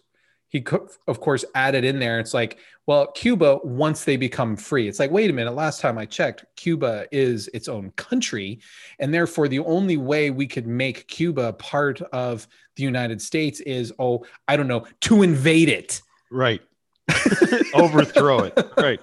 [0.49, 0.63] he
[1.07, 2.19] of course added in there.
[2.19, 5.55] It's like, well, Cuba once they become free, it's like, wait a minute.
[5.55, 8.59] Last time I checked, Cuba is its own country,
[8.99, 13.93] and therefore the only way we could make Cuba part of the United States is,
[13.99, 16.01] oh, I don't know, to invade it.
[16.31, 16.61] Right.
[17.73, 18.57] Overthrow it.
[18.77, 18.99] Right.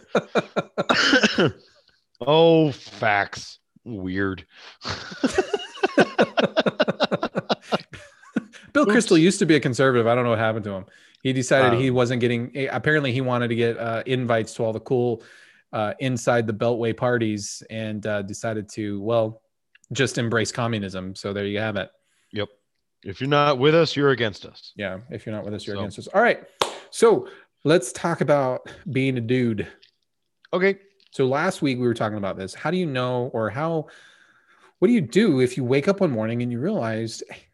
[2.27, 3.59] oh, facts.
[3.85, 4.45] Weird.
[8.73, 8.95] Bill Oops.
[8.95, 10.07] Kristol used to be a conservative.
[10.07, 10.85] I don't know what happened to him.
[11.23, 12.51] He decided he Um, wasn't getting.
[12.57, 15.23] eh, Apparently, he wanted to get uh, invites to all the cool
[15.73, 19.43] uh, inside the Beltway parties, and uh, decided to well,
[19.93, 21.15] just embrace communism.
[21.15, 21.91] So there you have it.
[22.33, 22.49] Yep.
[23.05, 24.73] If you're not with us, you're against us.
[24.77, 26.07] Yeah, if you're not with us, you're So- against us.
[26.09, 26.43] All right.
[26.91, 27.29] So
[27.64, 29.66] let's talk about being a dude.
[30.53, 30.79] Okay.
[31.12, 32.55] So last week we were talking about this.
[32.55, 33.87] How do you know, or how?
[34.79, 37.46] What do you do if you wake up one morning and you realize "Hey,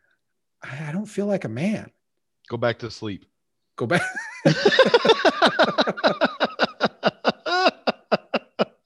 [0.63, 1.91] I I don't feel like a man?
[2.49, 3.25] Go back to sleep.
[3.77, 4.03] Go back.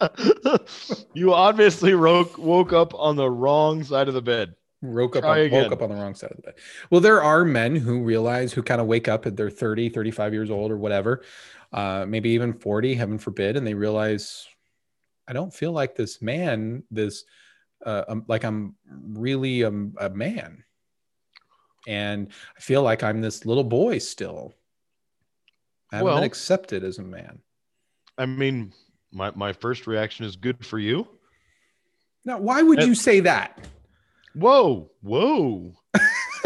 [1.15, 4.55] you obviously woke, woke up on the wrong side of the bed.
[4.83, 6.55] Woke up on, woke up on the wrong side of the bed.
[6.91, 10.33] Well, there are men who realize who kind of wake up at they're 30, 35
[10.33, 11.23] years old or whatever,
[11.73, 14.47] uh, maybe even 40, heaven forbid, and they realize
[15.29, 17.25] I don't feel like this man, this
[17.87, 20.65] uh, um, like I'm really a, a man.
[21.87, 24.53] And I feel like I'm this little boy still.
[25.93, 27.41] I haven't Well- been accepted as a man.
[28.19, 28.75] I mean,
[29.13, 31.09] my, my first reaction is good for you.
[32.25, 33.67] Now, why would Uh, you say that?
[34.35, 35.75] Whoa, whoa.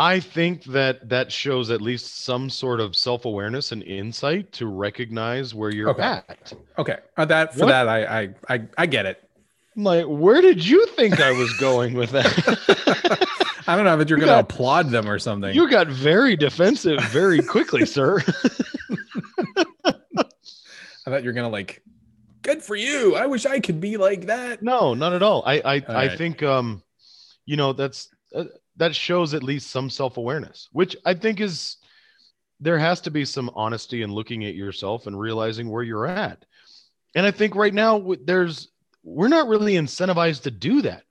[0.00, 4.66] I think that that shows at least some sort of self awareness and insight to
[4.66, 6.02] recognize where you're Okay.
[6.02, 6.52] at.
[6.78, 7.68] okay, uh, that for What?
[7.70, 9.22] that I, I I I get it.
[9.76, 13.26] I'm like, where did you think I was going with that?
[13.68, 15.54] I don't know if you're You going to applaud them or something.
[15.54, 18.18] you got very defensive very quickly, sir.
[19.84, 19.92] I
[21.10, 21.82] thought you were going to like,
[22.48, 23.14] good for you.
[23.14, 24.62] I wish I could be like that.
[24.62, 25.42] No, not at all.
[25.46, 26.18] I I, All I right.
[26.18, 26.82] think um,
[27.44, 28.44] you know, that's uh,
[28.76, 31.76] that shows at least some self awareness, which I think is
[32.60, 36.44] there has to be some honesty in looking at yourself and realizing where you're at.
[37.14, 38.68] And I think right now there's
[39.02, 41.04] we're not really incentivized to do that.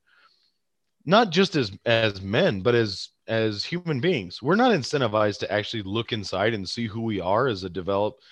[1.06, 4.42] Not just as as men, but as as human beings.
[4.42, 8.24] We're not incentivized to actually look inside and see who we are as a developed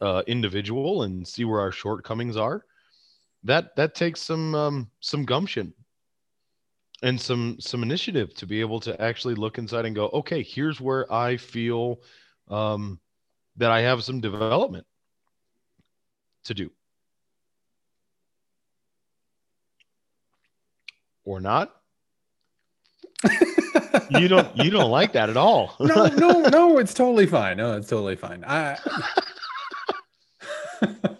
[0.00, 2.64] uh, individual and see where our shortcomings are
[3.44, 5.72] that that takes some um, some gumption
[7.02, 10.80] and some some initiative to be able to actually look inside and go okay here's
[10.80, 12.00] where i feel
[12.48, 12.98] um,
[13.56, 14.86] that i have some development
[16.44, 16.70] to do
[21.24, 21.76] or not
[24.10, 25.74] you don't you don't like that at all.
[25.80, 26.78] no, no, no.
[26.78, 27.56] It's totally fine.
[27.56, 28.44] No, it's totally fine.
[28.46, 28.78] I.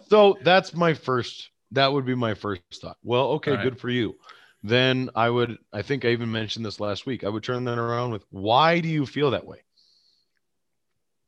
[0.07, 1.49] so that's my first.
[1.71, 2.97] That would be my first thought.
[3.03, 3.63] Well, okay, right.
[3.63, 4.15] good for you.
[4.63, 5.57] Then I would.
[5.71, 7.23] I think I even mentioned this last week.
[7.23, 9.59] I would turn that around with, why do you feel that way?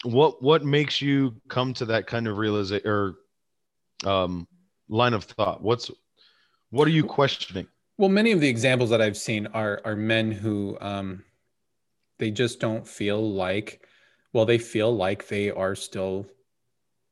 [0.04, 3.16] What what makes you come to that kind of realization or
[4.06, 4.48] um,
[4.90, 5.62] line of thought?
[5.62, 5.92] What's
[6.70, 7.68] what are you questioning?
[7.98, 11.24] Well, many of the examples that I've seen are are men who um,
[12.20, 13.86] they just don't feel like,
[14.34, 16.28] well, they feel like they are still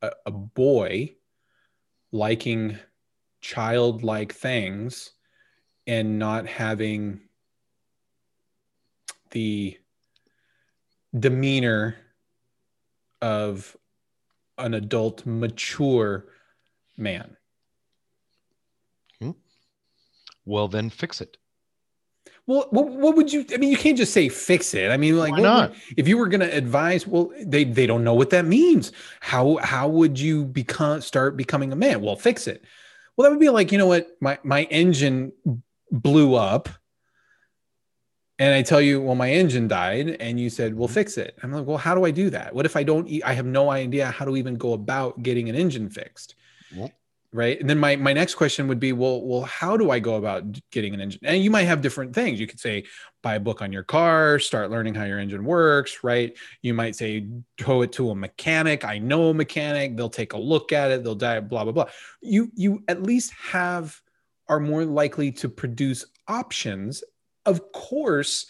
[0.01, 1.15] a, a boy,
[2.11, 2.77] liking
[3.41, 5.11] childlike things,
[5.87, 7.21] and not having
[9.31, 9.77] the
[11.17, 11.95] demeanor
[13.21, 13.75] of
[14.57, 16.25] an adult, mature
[16.97, 17.35] man.
[19.19, 19.31] Hmm.
[20.45, 21.37] Well, then fix it.
[22.47, 23.43] Well, what, what would you?
[23.53, 24.91] I mean, you can't just say fix it.
[24.91, 25.69] I mean, like, Why not?
[25.71, 28.91] would- if you were going to advise, well, they they don't know what that means.
[29.19, 32.01] How how would you become start becoming a man?
[32.01, 32.63] Well, fix it.
[33.17, 34.07] Well, that would be like, you know what?
[34.21, 35.31] My my engine
[35.91, 36.69] blew up,
[38.37, 41.37] and I tell you, well, my engine died, and you said, well, fix it.
[41.41, 42.53] I'm like, well, how do I do that?
[42.53, 43.09] What if I don't?
[43.23, 46.35] I have no idea how to even go about getting an engine fixed
[47.35, 47.59] right?
[47.59, 50.43] And then my my next question would be well well how do i go about
[50.71, 52.39] getting an engine and you might have different things.
[52.39, 52.85] You could say
[53.21, 56.35] buy a book on your car start learning how your engine works right?
[56.61, 58.85] You might say tow it to a mechanic.
[58.85, 59.97] I know a mechanic.
[59.97, 61.03] They'll take a look at it.
[61.03, 61.89] They'll die blah blah blah.
[62.21, 64.01] You you at least have
[64.47, 67.03] are more likely to produce options.
[67.45, 68.47] Of course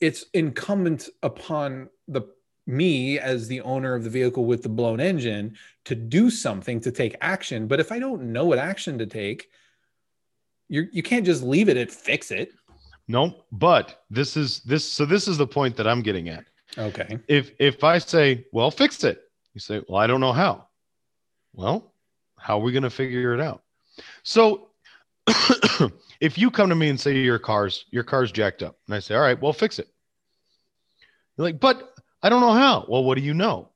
[0.00, 2.22] it's incumbent upon the
[2.70, 6.90] me as the owner of the vehicle with the blown engine to do something to
[6.90, 9.50] take action but if i don't know what action to take
[10.68, 12.52] you you can't just leave it at fix it
[13.10, 14.84] no, but this is this.
[14.84, 16.44] So this is the point that I'm getting at.
[16.78, 19.20] okay if if I say, well, fix it,
[19.52, 20.68] you say, well, I don't know how.
[21.52, 21.92] Well,
[22.38, 23.64] how are we going to figure it out?
[24.22, 24.68] So
[26.20, 29.00] if you come to me and say your car's your car's jacked up, and I
[29.00, 29.88] say, all right, well, fix it.
[31.36, 32.84] You're like, but I don't know how.
[32.88, 33.68] Well, what do you know?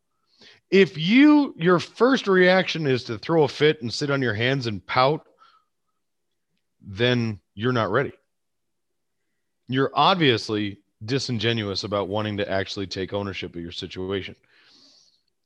[0.71, 4.67] If you your first reaction is to throw a fit and sit on your hands
[4.67, 5.27] and pout,
[6.81, 8.13] then you're not ready.
[9.69, 14.37] You're obviously disingenuous about wanting to actually take ownership of your situation.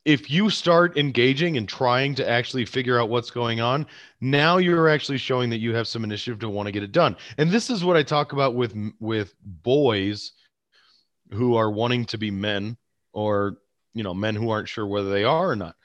[0.05, 3.87] If you start engaging and trying to actually figure out what's going on,
[4.21, 7.17] now you're actually showing that you have some initiative to want to get it done.
[7.37, 10.33] And this is what I talk about with with boys
[11.33, 12.77] who are wanting to be men
[13.13, 13.59] or
[13.95, 15.77] you know men who aren't sure whether they are or not.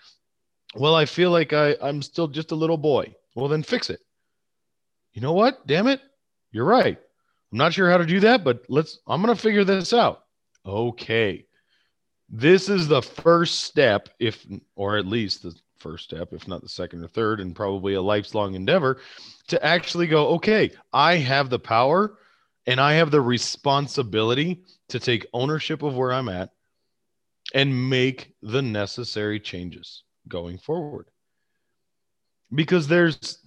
[0.76, 3.16] Well, I feel like I I'm still just a little boy.
[3.36, 4.00] Well, then fix it.
[5.14, 5.66] You know what?
[5.68, 6.02] Damn it.
[6.52, 6.98] You're right.
[7.52, 10.24] I'm not sure how to do that, but let's, I'm going to figure this out.
[10.66, 11.46] Okay.
[12.30, 16.70] This is the first step, if, or at least the first step, if not the
[16.70, 19.00] second or third, and probably a lifelong endeavor
[19.50, 22.18] to actually go, okay, I have the power
[22.66, 26.52] and I have the responsibility to take ownership of where I'm at
[27.54, 31.08] and make the necessary changes going forward.
[32.54, 33.40] Because there's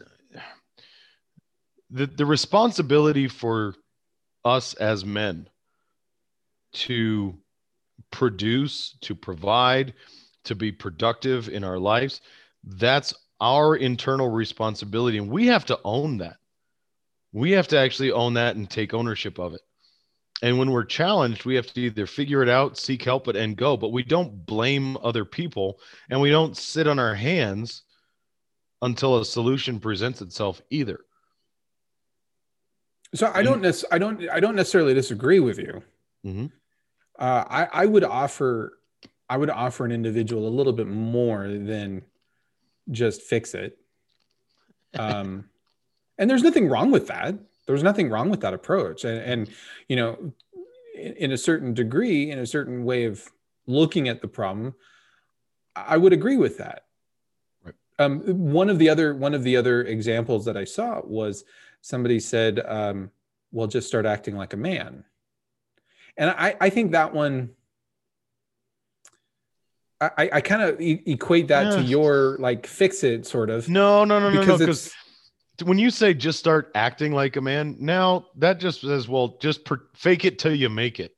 [1.91, 3.75] the, the responsibility for
[4.45, 5.49] us as men
[6.73, 7.39] to
[8.11, 9.95] produce, to provide,
[10.45, 12.21] to be productive in our lives.
[12.65, 15.19] That's our internal responsibility.
[15.19, 16.37] And we have to own that.
[17.33, 19.61] We have to actually own that and take ownership of it.
[20.43, 23.77] And when we're challenged, we have to either figure it out, seek help and go.
[23.77, 27.83] But we don't blame other people and we don't sit on our hands
[28.83, 31.01] until a solution presents itself either.
[33.15, 35.83] so i don't nec- i don't i don't necessarily disagree with you
[36.25, 36.51] Mhm.
[37.19, 38.79] uh, I, I would offer
[39.31, 42.03] i would offer an individual a little bit more than
[42.91, 43.79] just fix it
[44.99, 45.49] um,
[46.19, 47.35] and there's nothing wrong with that
[47.67, 49.51] there's nothing wrong with that approach and, and
[49.89, 50.33] you know
[50.95, 53.31] in, in a certain degree in a certain way of
[53.67, 54.75] looking at the problem
[55.75, 56.85] i would agree with that
[57.65, 57.75] Right.
[57.99, 58.21] um,
[58.53, 61.45] one of the other one of the other examples that i saw was
[61.81, 63.11] somebody said um,
[63.53, 65.05] well just start acting like a man
[66.17, 67.51] and i i think that one
[70.01, 74.05] i i kind of e- equate that to your like fix it sort of No,
[74.05, 74.41] no, no, no, no.
[74.43, 74.95] because Because
[75.63, 79.65] when you say just start acting like a man, now that just says, well, just
[79.65, 81.15] per- fake it till you make it.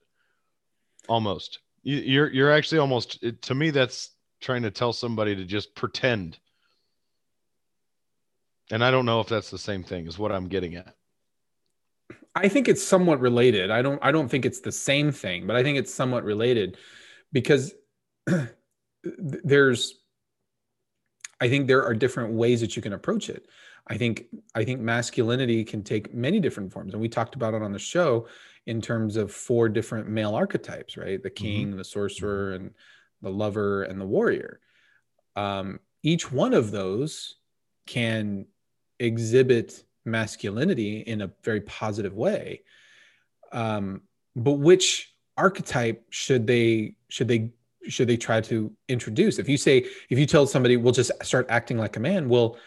[1.08, 1.60] Almost.
[1.82, 3.70] You, you're you're actually almost to me.
[3.70, 6.38] That's trying to tell somebody to just pretend.
[8.70, 10.94] And I don't know if that's the same thing as what I'm getting at.
[12.34, 13.70] I think it's somewhat related.
[13.70, 16.76] I don't I don't think it's the same thing, but I think it's somewhat related
[17.32, 17.72] because
[19.02, 19.94] there's
[21.40, 23.46] I think there are different ways that you can approach it.
[23.88, 27.62] I think I think masculinity can take many different forms, and we talked about it
[27.62, 28.26] on the show
[28.66, 31.22] in terms of four different male archetypes, right?
[31.22, 31.78] The king, mm-hmm.
[31.78, 32.72] the sorcerer, and
[33.22, 34.60] the lover, and the warrior.
[35.36, 37.36] Um, each one of those
[37.86, 38.46] can
[38.98, 42.62] exhibit masculinity in a very positive way.
[43.52, 44.02] Um,
[44.36, 47.50] but which archetype should they should they
[47.88, 49.38] should they try to introduce?
[49.38, 52.58] If you say if you tell somebody we'll just start acting like a man, well,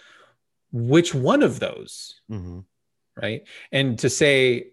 [0.71, 2.21] which one of those?
[2.29, 2.59] Mm-hmm.
[3.21, 3.43] Right.
[3.71, 4.71] And to say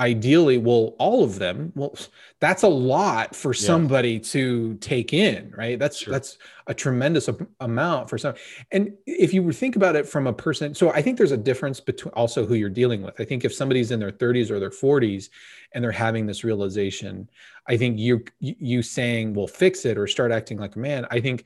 [0.00, 1.94] ideally well all of them well
[2.40, 3.66] that's a lot for yeah.
[3.66, 6.10] somebody to take in right that's sure.
[6.10, 7.28] that's a tremendous
[7.60, 8.34] amount for some
[8.72, 11.80] and if you think about it from a person so i think there's a difference
[11.80, 14.70] between also who you're dealing with i think if somebody's in their 30s or their
[14.70, 15.28] 40s
[15.74, 17.28] and they're having this realization
[17.68, 21.20] i think you you saying well fix it or start acting like a man i
[21.20, 21.44] think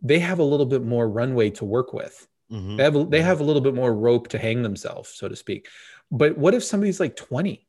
[0.00, 2.76] they have a little bit more runway to work with mm-hmm.
[2.76, 5.68] they have they have a little bit more rope to hang themselves so to speak
[6.10, 7.68] but what if somebody's like 20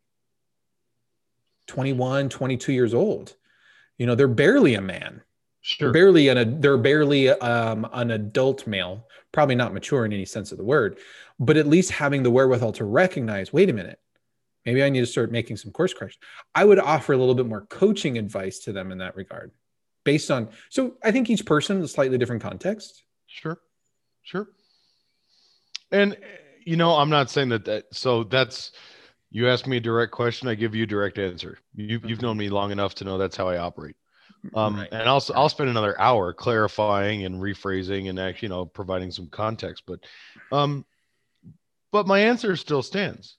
[1.70, 3.36] 21, 22 years old.
[3.98, 5.22] You know, they're barely a man.
[5.62, 5.88] Sure.
[5.88, 10.52] They're barely an they're barely um, an adult male, probably not mature in any sense
[10.52, 10.98] of the word,
[11.39, 14.00] but at least having the wherewithal to recognize, wait a minute,
[14.65, 16.24] maybe I need to start making some course corrections.
[16.56, 19.52] I would offer a little bit more coaching advice to them in that regard,
[20.06, 20.48] based on.
[20.70, 23.04] So I think each person is a slightly different context.
[23.28, 23.60] Sure,
[24.24, 24.48] sure.
[25.91, 26.17] And
[26.65, 27.86] you know, I'm not saying that that.
[27.91, 28.71] So that's
[29.32, 31.60] you ask me a direct question, I give you a direct answer.
[31.75, 33.95] You, you've known me long enough to know that's how I operate.
[34.54, 34.89] Um, right.
[34.91, 39.28] And I'll I'll spend another hour clarifying and rephrasing and actually, you know, providing some
[39.28, 39.84] context.
[39.86, 39.99] But,
[40.52, 40.86] um,
[41.91, 43.38] but my answer still stands.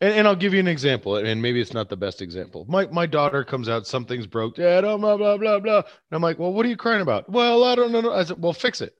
[0.00, 2.64] And, and I'll give you an example, and maybe it's not the best example.
[2.68, 5.78] My my daughter comes out, something's broke, dad, oh, blah blah blah blah.
[5.78, 7.28] And I'm like, well, what are you crying about?
[7.28, 8.12] Well, I don't know.
[8.12, 8.94] I said, well, fix it.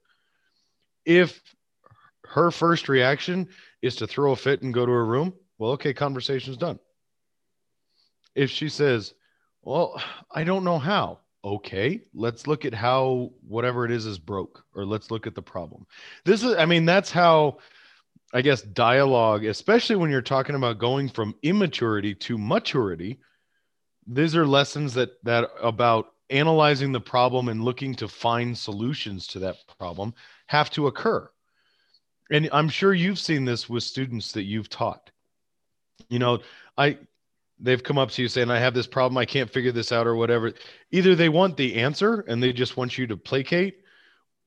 [1.05, 1.41] If
[2.29, 3.47] her first reaction
[3.81, 6.79] is to throw a fit and go to her room, well, okay, conversation's done.
[8.35, 9.13] If she says,
[9.61, 11.19] well, I don't know how.
[11.43, 15.41] Okay, let's look at how whatever it is is broke, or let's look at the
[15.41, 15.85] problem.
[16.25, 17.59] This is, I mean, that's how
[18.33, 23.19] I guess dialogue, especially when you're talking about going from immaturity to maturity,
[24.05, 29.39] these are lessons that that about analyzing the problem and looking to find solutions to
[29.39, 30.13] that problem
[30.47, 31.29] have to occur.
[32.31, 35.09] And I'm sure you've seen this with students that you've taught
[36.07, 36.39] you know,
[36.77, 36.97] I
[37.59, 40.07] they've come up to you saying, I have this problem, I can't figure this out,
[40.07, 40.53] or whatever.
[40.91, 43.79] Either they want the answer and they just want you to placate,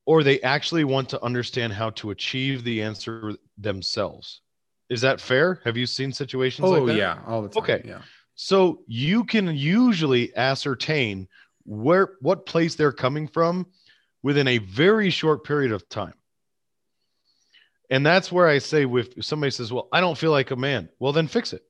[0.07, 4.41] or they actually want to understand how to achieve the answer themselves.
[4.89, 5.61] Is that fair?
[5.65, 6.97] Have you seen situations oh, like that?
[6.97, 7.63] yeah, all the time.
[7.63, 7.83] Okay.
[7.85, 8.03] Yeah.
[8.35, 11.29] So you can usually ascertain
[11.65, 13.67] where what place they're coming from
[14.23, 16.15] within a very short period of time.
[17.93, 20.89] And that's where I say, if somebody says, Well, I don't feel like a man,
[20.99, 21.63] well, then fix it.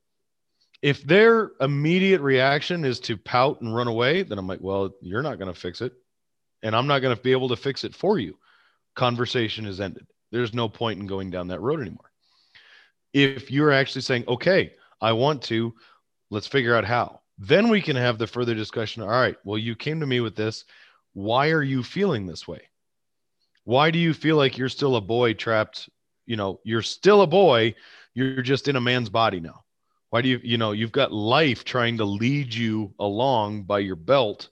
[0.81, 5.25] If their immediate reaction is to pout and run away, then I'm like, Well, you're
[5.25, 5.93] not going to fix it.
[6.63, 8.39] And I'm not going to be able to fix it for you.
[8.95, 10.07] Conversation is ended.
[10.31, 12.13] There's no point in going down that road anymore.
[13.13, 15.75] If you're actually saying, Okay, I want to,
[16.31, 17.23] let's figure out how.
[17.37, 19.03] Then we can have the further discussion.
[19.03, 20.67] All right, well, you came to me with this.
[21.15, 22.69] Why are you feeling this way?
[23.65, 25.89] Why do you feel like you're still a boy trapped
[26.27, 27.75] you know you're still a boy
[28.15, 29.65] you're just in a man's body now.
[30.11, 33.97] Why do you you know you've got life trying to lead you along by your
[33.97, 34.51] belt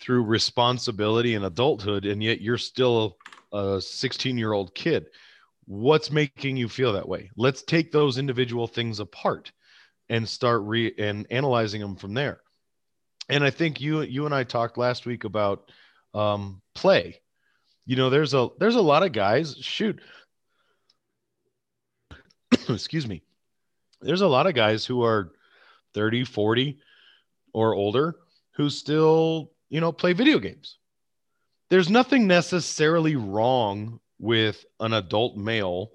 [0.00, 3.16] through responsibility and adulthood and yet you're still
[3.52, 5.06] a 16 year old kid.
[5.66, 7.30] What's making you feel that way?
[7.36, 9.50] Let's take those individual things apart
[10.08, 12.40] and start re and analyzing them from there.
[13.28, 15.70] And i think you you and i talked last week about
[16.14, 17.20] um, play.
[17.84, 20.00] You know there's a there's a lot of guys shoot
[22.68, 23.22] excuse me,
[24.00, 25.32] there's a lot of guys who are
[25.94, 26.78] 30, 40
[27.52, 28.16] or older
[28.52, 30.78] who still, you know, play video games.
[31.68, 35.90] There's nothing necessarily wrong with an adult male,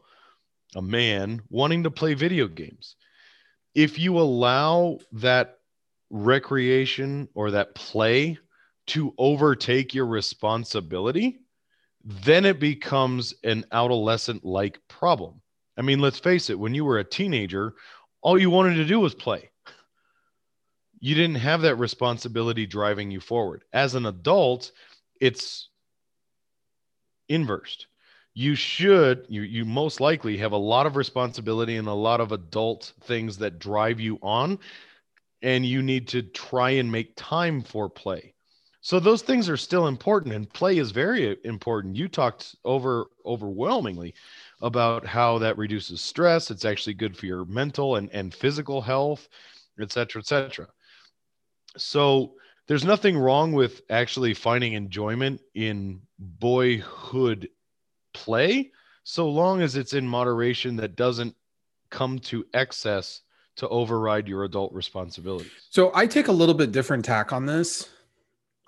[0.76, 2.96] a man, wanting to play video games.
[3.74, 5.60] If you allow that
[6.10, 8.38] recreation or that play
[8.88, 11.40] to overtake your responsibility,
[12.04, 15.41] then it becomes an adolescent like problem.
[15.82, 17.74] I mean, let's face it, when you were a teenager,
[18.22, 19.50] all you wanted to do was play.
[21.00, 23.64] You didn't have that responsibility driving you forward.
[23.74, 24.72] As an adult,
[25.20, 25.70] it's
[27.30, 27.88] inversed.
[28.34, 32.32] you should you you most likely have a lot of responsibility and a lot of
[32.32, 34.60] adult things that drive you on
[35.42, 38.34] and you need to try and make time for play
[38.82, 44.14] so those things are still important and play is very important you talked over overwhelmingly
[44.62, 49.28] about how that reduces stress it's actually good for your mental and, and physical health
[49.80, 50.68] et cetera et cetera
[51.78, 52.34] so
[52.68, 57.50] there's nothing wrong with actually finding enjoyment in boyhood
[58.14, 58.72] play
[59.04, 61.36] so long as it's in moderation that doesn't
[61.90, 63.22] come to excess
[63.58, 65.52] to override your adult responsibilities.
[65.70, 67.90] So I take a little bit different tack on this.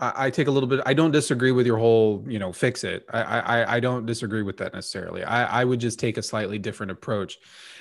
[0.03, 0.81] I, I take a little bit.
[0.85, 3.05] I don't disagree with your whole, you know, fix it.
[3.13, 5.23] I I, I don't disagree with that necessarily.
[5.23, 7.37] I, I would just take a slightly different approach,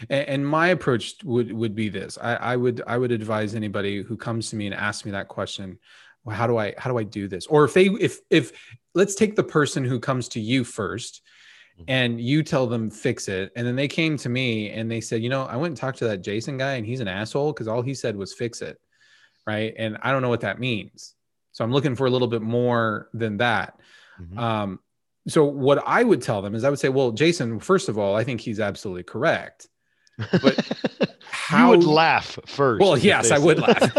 [0.09, 2.19] and, and my approach would would be this.
[2.21, 5.29] I, I would I would advise anybody who comes to me and asks me that
[5.29, 5.79] question.
[6.25, 7.47] Well, how do I how do I do this?
[7.47, 8.53] Or if they if if
[8.95, 11.23] let's take the person who comes to you first
[11.73, 11.85] Mm-hmm.
[11.89, 15.23] and you tell them fix it and then they came to me and they said
[15.23, 17.67] you know i went and talked to that jason guy and he's an asshole because
[17.67, 18.79] all he said was fix it
[19.47, 21.15] right and i don't know what that means
[21.53, 23.79] so i'm looking for a little bit more than that
[24.21, 24.39] mm-hmm.
[24.39, 24.81] um,
[25.29, 28.17] so what i would tell them is i would say well jason first of all
[28.17, 29.69] i think he's absolutely correct
[30.43, 33.93] but how would laugh first well yes i would laugh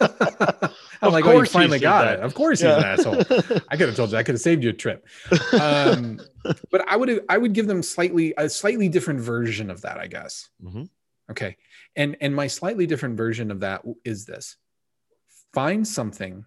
[1.02, 2.18] I'm like, oh, you finally got that.
[2.18, 2.22] it.
[2.22, 2.94] Of course, yeah.
[2.96, 3.62] he's an asshole.
[3.68, 4.18] I could have told you.
[4.18, 5.06] I could have saved you a trip.
[5.58, 6.20] Um,
[6.70, 10.06] but I would I would give them slightly a slightly different version of that, I
[10.06, 10.48] guess.
[10.62, 10.84] Mm-hmm.
[11.30, 11.56] Okay,
[11.96, 14.56] and and my slightly different version of that is this:
[15.52, 16.44] find something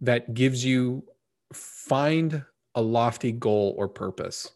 [0.00, 1.04] that gives you
[1.52, 2.44] find
[2.74, 4.50] a lofty goal or purpose,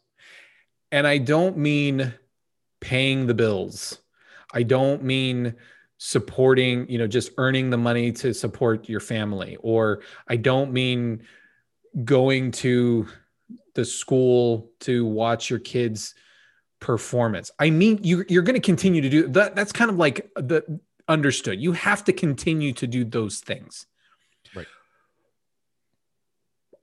[0.92, 2.12] and I don't mean
[2.80, 3.98] paying the bills.
[4.52, 5.54] I don't mean
[6.02, 9.56] supporting you know just earning the money to support your family.
[9.60, 11.24] Or i don't mean
[12.04, 13.06] going to
[13.74, 16.14] the school to watch your kids
[16.80, 17.50] performance.
[17.58, 19.54] I mean you, you're going to continue to do that.
[19.54, 20.80] That's kind of like the
[21.10, 23.86] understood you have to continue to do those things
[24.54, 24.66] right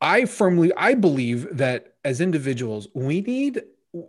[0.02, 3.62] i firmly i believe that as individuals we need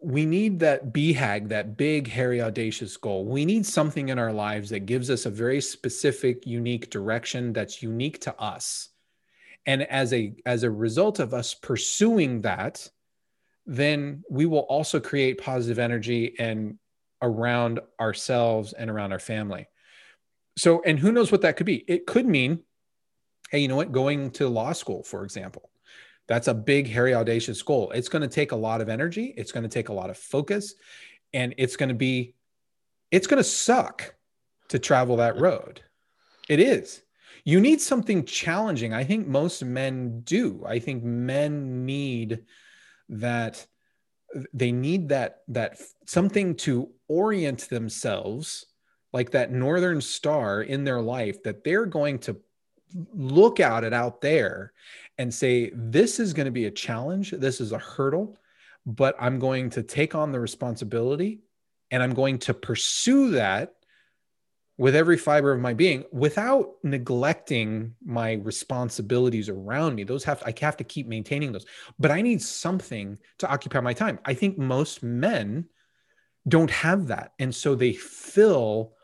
[0.02, 3.24] we need that BHAG, that big, hairy, audacious goal.
[3.24, 7.82] We need something in our lives that gives us a very specific, unique direction that's
[7.82, 8.88] unique to us.
[9.66, 12.88] And as a as a result of us pursuing that,
[13.66, 16.78] then we will also create positive energy and
[17.20, 19.68] around ourselves and around our family.
[20.58, 21.84] So, and who knows what that could be?
[21.88, 22.60] It could mean,
[23.50, 25.70] hey, you know what, going to law school, for example
[26.28, 27.90] that's a big, hairy, audacious goal.
[27.90, 29.34] It's going to take a lot of energy.
[29.36, 30.74] It's going to take a lot of focus.
[31.32, 32.34] And it's going to be,
[33.10, 34.14] it's going to suck
[34.68, 35.80] to travel that road.
[36.48, 37.02] It is.
[37.44, 38.92] You need something challenging.
[38.92, 40.64] I think most men do.
[40.66, 42.44] I think men need
[43.08, 43.66] that
[44.52, 48.66] they need that that something to orient themselves
[49.12, 52.36] like that northern star in their life that they're going to
[53.12, 54.72] look at it out there
[55.18, 57.30] and say, this is going to be a challenge.
[57.32, 58.38] This is a hurdle,
[58.86, 61.40] but I'm going to take on the responsibility
[61.90, 63.74] and I'm going to pursue that
[64.76, 70.04] with every fiber of my being without neglecting my responsibilities around me.
[70.04, 71.66] Those have i have to keep maintaining those
[71.98, 74.20] but i need something to occupy my time.
[74.24, 75.66] I think most men
[76.46, 77.32] don't have that.
[77.38, 78.94] And so they fill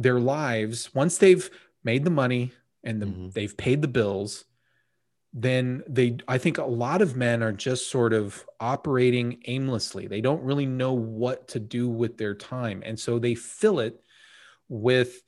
[0.00, 1.50] their lives once they've
[1.84, 3.28] made the money and the, mm-hmm.
[3.30, 4.44] they've paid the bills
[5.32, 10.20] then they i think a lot of men are just sort of operating aimlessly they
[10.20, 14.02] don't really know what to do with their time and so they fill it
[14.68, 15.22] with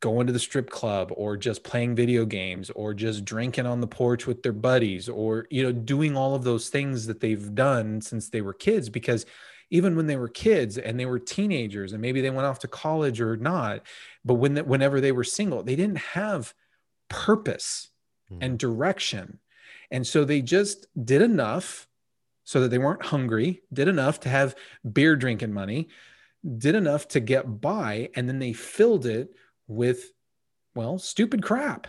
[0.00, 3.86] going to the strip club or just playing video games or just drinking on the
[3.86, 8.00] porch with their buddies or you know doing all of those things that they've done
[8.00, 9.26] since they were kids because
[9.70, 12.68] even when they were kids and they were teenagers and maybe they went off to
[12.68, 13.82] college or not
[14.24, 16.54] but when whenever they were single they didn't have
[17.08, 17.90] purpose
[18.32, 18.38] mm.
[18.40, 19.38] and direction
[19.90, 21.88] and so they just did enough
[22.44, 24.54] so that they weren't hungry did enough to have
[24.92, 25.88] beer drinking money
[26.56, 29.30] did enough to get by and then they filled it
[29.66, 30.12] with
[30.74, 31.86] well stupid crap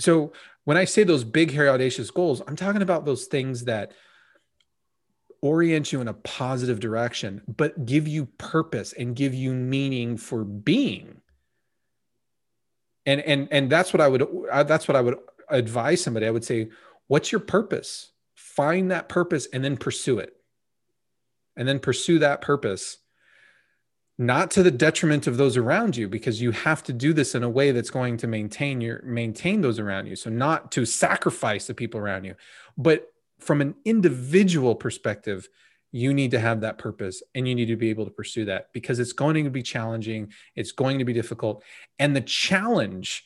[0.00, 0.32] so
[0.64, 3.92] when i say those big hairy audacious goals i'm talking about those things that
[5.46, 10.44] orient you in a positive direction, but give you purpose and give you meaning for
[10.44, 11.20] being.
[13.04, 15.16] And and and that's what I would uh, that's what I would
[15.48, 16.26] advise somebody.
[16.26, 16.70] I would say,
[17.06, 18.12] what's your purpose?
[18.34, 20.32] Find that purpose and then pursue it.
[21.56, 22.98] And then pursue that purpose
[24.18, 27.42] not to the detriment of those around you because you have to do this in
[27.42, 31.66] a way that's going to maintain your maintain those around you so not to sacrifice
[31.66, 32.34] the people around you
[32.78, 35.48] but from an individual perspective,
[35.92, 38.72] you need to have that purpose and you need to be able to pursue that
[38.72, 41.62] because it's going to be challenging, it's going to be difficult.
[41.98, 43.24] And the challenge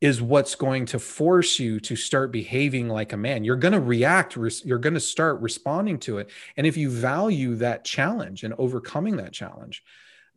[0.00, 3.44] is what's going to force you to start behaving like a man.
[3.44, 6.30] You're going to react, you're going to start responding to it.
[6.56, 9.82] And if you value that challenge and overcoming that challenge,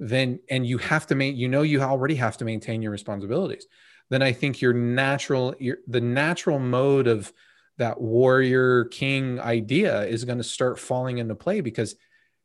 [0.01, 3.67] then and you have to make you know you already have to maintain your responsibilities
[4.09, 7.31] then i think your natural your the natural mode of
[7.77, 11.95] that warrior king idea is going to start falling into play because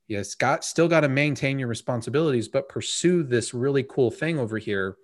[0.09, 4.59] yes got still got to maintain your responsibilities but pursue this really cool thing over
[4.59, 4.97] here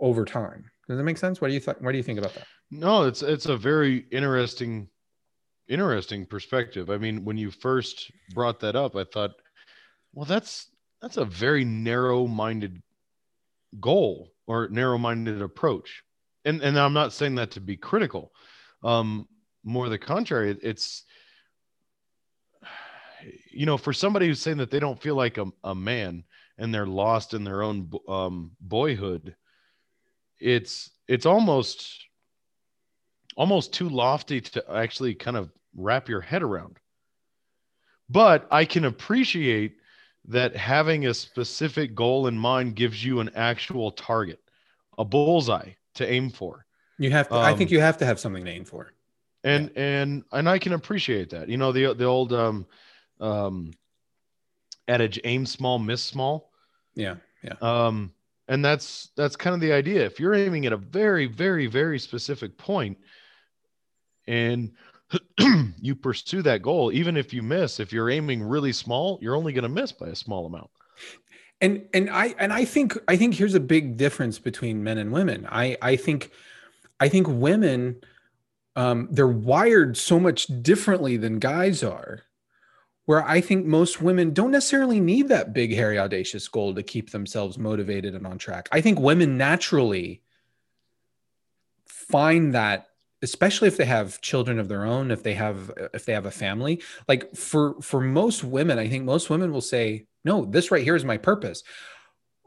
[0.00, 0.70] over time.
[0.88, 1.40] Does that make sense?
[1.40, 2.46] What do you think what do you think about that?
[2.70, 4.88] No it's it's a very interesting
[5.68, 6.90] interesting perspective.
[6.90, 9.32] I mean when you first brought that up i thought
[10.12, 10.70] well that's
[11.02, 12.82] that's a very narrow-minded
[13.78, 16.02] goal or narrow-minded approach.
[16.44, 18.32] And and i'm not saying that to be critical
[18.82, 19.26] um
[19.64, 21.04] more the contrary it's
[23.50, 26.24] you know for somebody who's saying that they don't feel like a, a man
[26.58, 29.34] and they're lost in their own um, boyhood
[30.38, 32.04] it's it's almost
[33.36, 36.78] almost too lofty to actually kind of wrap your head around
[38.08, 39.78] but i can appreciate
[40.28, 44.38] that having a specific goal in mind gives you an actual target,
[44.98, 46.66] a bullseye to aim for.
[46.98, 48.92] You have to, um, I think um, you have to have something to aim for.
[49.44, 49.82] And yeah.
[49.82, 51.48] and and I can appreciate that.
[51.48, 52.66] You know, the the old um
[53.20, 53.72] um
[54.88, 56.50] adage aim small, miss small.
[56.94, 57.16] Yeah.
[57.42, 57.54] Yeah.
[57.60, 58.12] Um
[58.48, 60.04] and that's that's kind of the idea.
[60.04, 62.98] If you're aiming at a very, very, very specific point
[64.26, 64.72] and
[65.80, 69.52] you pursue that goal, even if you miss, if you're aiming really small, you're only
[69.52, 70.70] going to miss by a small amount.
[71.60, 75.12] And and I and I think I think here's a big difference between men and
[75.12, 75.46] women.
[75.50, 76.30] I I think
[77.00, 78.00] I think women
[78.76, 82.22] um, they're wired so much differently than guys are.
[83.06, 87.10] Where I think most women don't necessarily need that big, hairy, audacious goal to keep
[87.10, 88.68] themselves motivated and on track.
[88.70, 90.22] I think women naturally
[91.86, 92.88] find that
[93.22, 96.30] especially if they have children of their own if they have if they have a
[96.30, 100.84] family like for for most women i think most women will say no this right
[100.84, 101.62] here is my purpose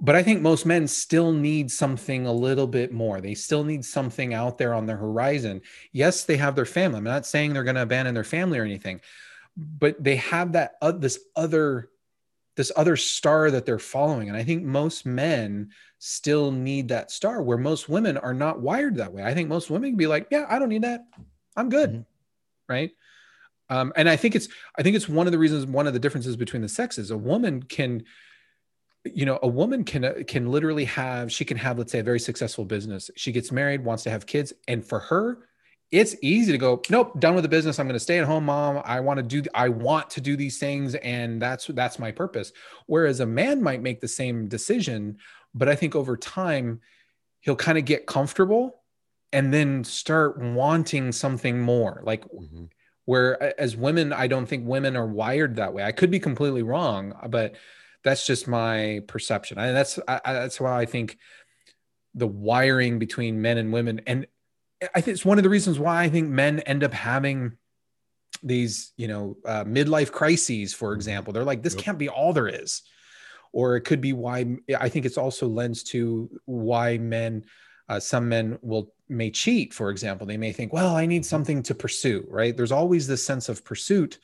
[0.01, 3.85] but i think most men still need something a little bit more they still need
[3.85, 5.61] something out there on their horizon
[5.93, 8.63] yes they have their family i'm not saying they're going to abandon their family or
[8.63, 8.99] anything
[9.55, 11.89] but they have that uh, this other
[12.57, 15.69] this other star that they're following and i think most men
[16.03, 19.23] still need that star where most women are not wired that way.
[19.23, 21.05] I think most women can be like, yeah, I don't need that.
[21.55, 21.91] I'm good.
[21.91, 22.01] Mm-hmm.
[22.67, 22.91] Right.
[23.69, 25.99] Um, and I think it's, I think it's one of the reasons, one of the
[25.99, 28.03] differences between the sexes, a woman can,
[29.03, 32.03] you know, a woman can, uh, can literally have, she can have, let's say a
[32.03, 33.09] very successful business.
[33.15, 34.53] She gets married, wants to have kids.
[34.67, 35.47] And for her,
[35.91, 37.79] it's easy to go, nope, done with the business.
[37.79, 38.81] I'm going to stay at home mom.
[38.85, 40.95] I want to do, I want to do these things.
[40.95, 42.53] And that's, that's my purpose.
[42.85, 45.17] Whereas a man might make the same decision,
[45.53, 46.79] but I think over time,
[47.41, 48.81] he'll kind of get comfortable
[49.33, 52.01] and then start wanting something more.
[52.05, 52.65] Like, mm-hmm.
[53.05, 55.83] where as women, I don't think women are wired that way.
[55.83, 57.55] I could be completely wrong, but
[58.03, 59.57] that's just my perception.
[59.57, 61.17] And that's I, that's why I think
[62.13, 64.27] the wiring between men and women, and
[64.93, 67.53] I think it's one of the reasons why I think men end up having
[68.43, 70.97] these, you know, uh, midlife crises, for mm-hmm.
[70.97, 71.33] example.
[71.33, 71.83] They're like, this yep.
[71.83, 72.81] can't be all there is
[73.53, 77.45] or it could be why I think it's also lends to why men,
[77.89, 79.73] uh, some men will may cheat.
[79.73, 82.25] For example, they may think, well, I need something to pursue.
[82.29, 82.55] Right?
[82.55, 84.19] There's always this sense of pursuit.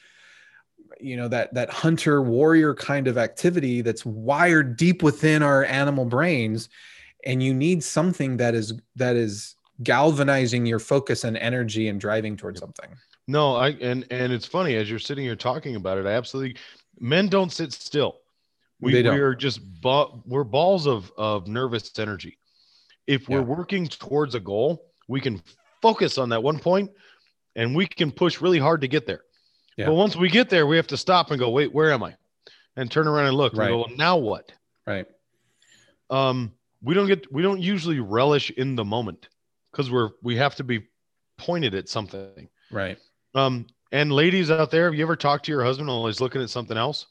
[0.99, 6.05] You know that that hunter warrior kind of activity that's wired deep within our animal
[6.05, 6.69] brains,
[7.25, 12.35] and you need something that is that is galvanizing your focus and energy and driving
[12.35, 12.89] towards something.
[13.27, 16.05] No, I and and it's funny as you're sitting here talking about it.
[16.05, 16.57] I absolutely
[16.99, 18.17] men don't sit still
[18.79, 22.37] we, we're just bu- we're balls of of nervous energy.
[23.07, 23.45] If we're yeah.
[23.45, 25.41] working towards a goal, we can
[25.81, 26.91] focus on that one point
[27.55, 29.21] and we can push really hard to get there.
[29.77, 29.85] Yeah.
[29.85, 32.15] But once we get there, we have to stop and go, wait, where am I?
[32.75, 33.53] And turn around and look.
[33.53, 33.67] Right.
[33.67, 34.51] And go, well, now what?
[34.85, 35.05] Right.
[36.09, 36.51] Um,
[36.81, 39.29] we don't get we don't usually relish in the moment
[39.71, 40.87] because we're we have to be
[41.37, 42.49] pointed at something.
[42.71, 42.97] Right.
[43.35, 46.41] Um, and ladies out there, have you ever talked to your husband while he's looking
[46.41, 47.07] at something else?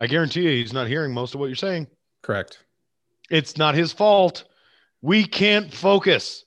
[0.00, 1.86] I guarantee you he's not hearing most of what you're saying.
[2.22, 2.64] Correct.
[3.30, 4.44] It's not his fault.
[5.02, 6.44] We can't focus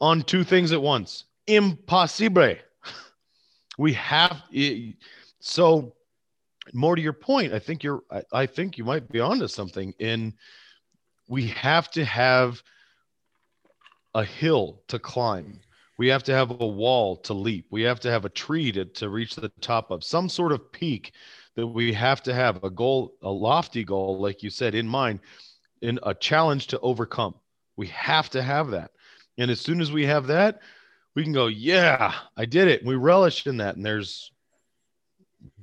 [0.00, 1.24] on two things at once.
[1.46, 2.56] Impossible.
[3.80, 4.42] We have
[5.38, 5.94] so
[6.74, 7.54] more to your point.
[7.54, 10.34] I think you're I, I think you might be onto something in
[11.28, 12.62] we have to have
[14.14, 15.60] a hill to climb.
[15.96, 17.68] We have to have a wall to leap.
[17.70, 20.70] We have to have a tree to, to reach the top of some sort of
[20.72, 21.14] peak
[21.56, 25.20] that we have to have a goal, a lofty goal, like you said, in mind,
[25.80, 27.34] in a challenge to overcome.
[27.78, 28.90] We have to have that.
[29.38, 30.60] And as soon as we have that,
[31.14, 32.84] we can go, yeah, I did it.
[32.84, 33.76] We relish in that.
[33.76, 34.30] And there's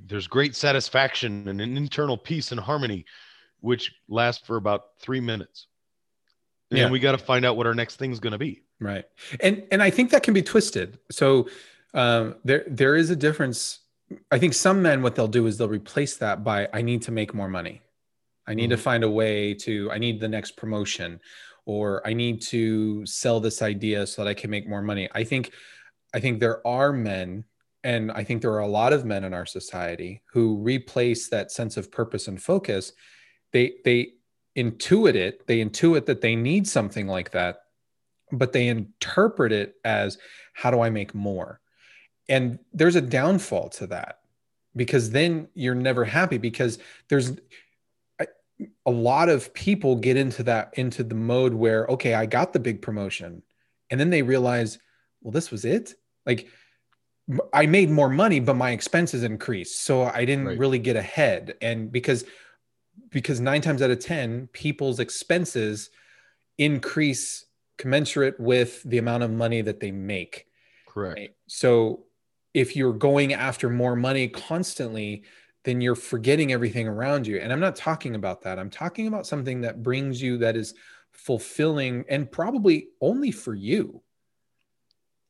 [0.06, 3.06] there's great satisfaction and an internal peace and harmony,
[3.60, 5.68] which lasts for about three minutes.
[6.72, 6.90] And Yeah.
[6.90, 8.64] we got to find out what our next thing's going to be.
[8.80, 9.06] Right.
[9.42, 11.00] And and I think that can be twisted.
[11.12, 11.50] So
[11.94, 13.80] um, there there is a difference.
[14.32, 17.12] I think some men what they'll do is they'll replace that by I need to
[17.12, 17.82] make more money.
[18.46, 18.82] I need to Mhm.
[18.82, 21.20] find a way to I need the next promotion
[21.68, 25.08] or I need to sell this idea so that I can make more money.
[25.14, 25.52] I think
[26.14, 27.44] I think there are men
[27.84, 31.52] and I think there are a lot of men in our society who replace that
[31.52, 32.94] sense of purpose and focus.
[33.52, 34.14] They they
[34.58, 37.60] intuit it, they intuit that they need something like that
[38.32, 40.18] but they interpret it as
[40.54, 41.62] how do I make more?
[42.30, 44.20] And there's a downfall to that
[44.76, 47.34] because then you're never happy because there's
[48.86, 52.60] a- lot of people get into that into the mode where okay, I got the
[52.60, 53.44] big promotion
[53.90, 54.80] and then they realize,
[55.22, 55.94] well this was it?
[56.26, 56.48] Like
[57.54, 59.82] i made more money but my expenses increased.
[59.82, 60.58] So I didn't Right.
[60.58, 62.24] really get ahead and because
[63.10, 65.90] because 9 times out of 10 people's expenses
[66.58, 67.46] increase
[67.78, 70.48] commensurate with the amount of money that they make.
[70.88, 71.20] Correct.
[71.20, 71.36] Right?
[71.48, 72.06] So
[72.54, 75.24] if you're going after more money constantly,
[75.68, 77.40] then you're forgetting everything around you.
[77.40, 78.60] And I'm not talking about that.
[78.60, 80.76] I'm talking about something that brings you that is
[81.14, 84.04] fulfilling and probably only for you.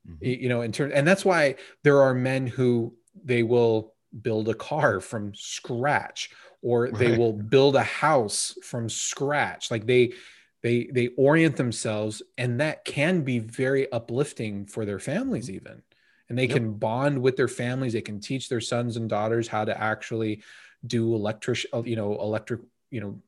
[0.03, 0.37] Mhm.
[0.39, 4.55] You know, in turn, and that's why there are men who they will build a
[4.55, 6.31] car from scratch
[6.63, 7.11] or they Right.
[7.11, 9.69] will build a house from scratch.
[9.69, 10.13] Like they
[10.63, 15.83] they they orient themselves and that can be very uplifting for their families even
[16.29, 16.53] and they Yep.
[16.53, 20.41] can bond with their families they can teach their sons and daughters how to actually
[20.85, 22.61] do electric you know electric
[22.91, 23.21] you know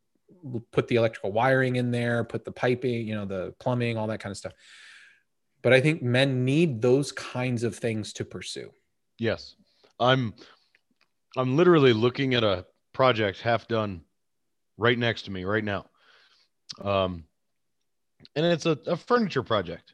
[0.71, 4.19] put the electrical wiring in there put the piping you know the plumbing all that
[4.19, 4.53] kind of stuff
[5.61, 8.71] but i think men need those kinds of things to pursue
[9.17, 9.55] Yes.
[9.99, 10.33] I'm
[11.35, 14.01] I'm literally looking at a project half done
[14.77, 15.87] right next to me right now.
[16.81, 17.25] Um
[18.35, 19.93] and it's a, a furniture project.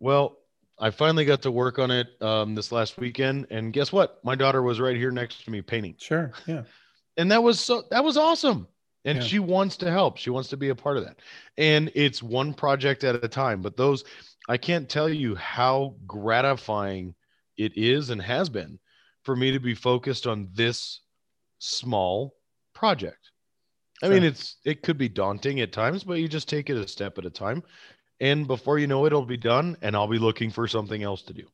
[0.00, 0.38] Well,
[0.78, 4.22] I finally got to work on it um, this last weekend, and guess what?
[4.24, 6.62] My daughter was right here next to me painting, sure yeah
[7.16, 8.68] and that was so that was awesome.
[9.04, 9.24] And Yeah.
[9.24, 10.16] she wants to help.
[10.16, 11.18] She wants to be a part of that.
[11.56, 13.62] And it's one project at a time.
[13.62, 14.04] But those,
[14.48, 17.14] I can't tell you how gratifying
[17.56, 18.78] it is and has been
[19.22, 21.00] for me to be focused on this
[21.58, 22.34] small
[22.74, 23.30] project.
[24.02, 26.86] I mean, it's it could be daunting at times, but you just take it a
[26.86, 27.62] step at a time.
[28.20, 31.22] And before you know it, it'll be done, and I'll be looking for something else
[31.24, 31.44] to do.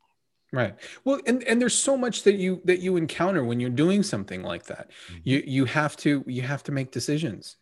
[0.53, 0.75] Right.
[1.05, 4.43] Well, and and there's so much that you that you encounter when you're doing something
[4.43, 4.91] like that.
[5.09, 5.21] Mm-hmm.
[5.25, 7.57] You you have to you have to make decisions.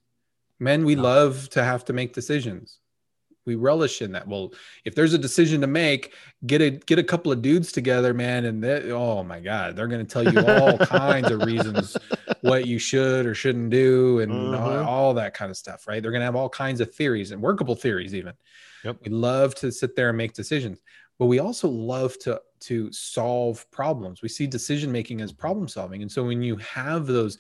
[0.59, 1.03] Men, we Yeah.
[1.03, 2.80] love to have to make decisions.
[3.51, 4.27] We relish in that.
[4.29, 4.53] Well,
[4.85, 6.15] if there's a decision to make,
[6.47, 9.89] get a get a couple of dudes together, man, and they, oh my God, they're
[9.89, 11.97] going to tell you all kinds of reasons
[12.43, 14.87] what you should or shouldn't do, and all, Mhm.
[14.87, 15.87] all that kind of stuff.
[15.89, 16.03] Right?
[16.03, 18.35] They're going to have all kinds of theories and workable theories, even.
[18.85, 18.97] Yep.
[19.05, 20.81] We love to sit there and make decisions
[21.19, 26.01] but we also love to to solve problems we see decision making as problem solving
[26.01, 27.37] and so when you have those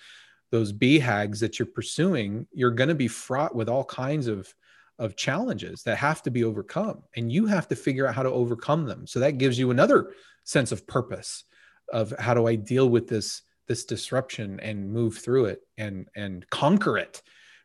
[0.50, 4.54] those BHAGs that you're pursuing you're going to be fraught with all kinds of
[5.00, 8.30] of challenges that have to be overcome and you have to figure out how to
[8.30, 10.12] overcome them so that gives you another
[10.44, 11.44] sense of purpose
[11.92, 16.48] of how do i deal with this this disruption and move through it and and
[16.50, 17.22] conquer it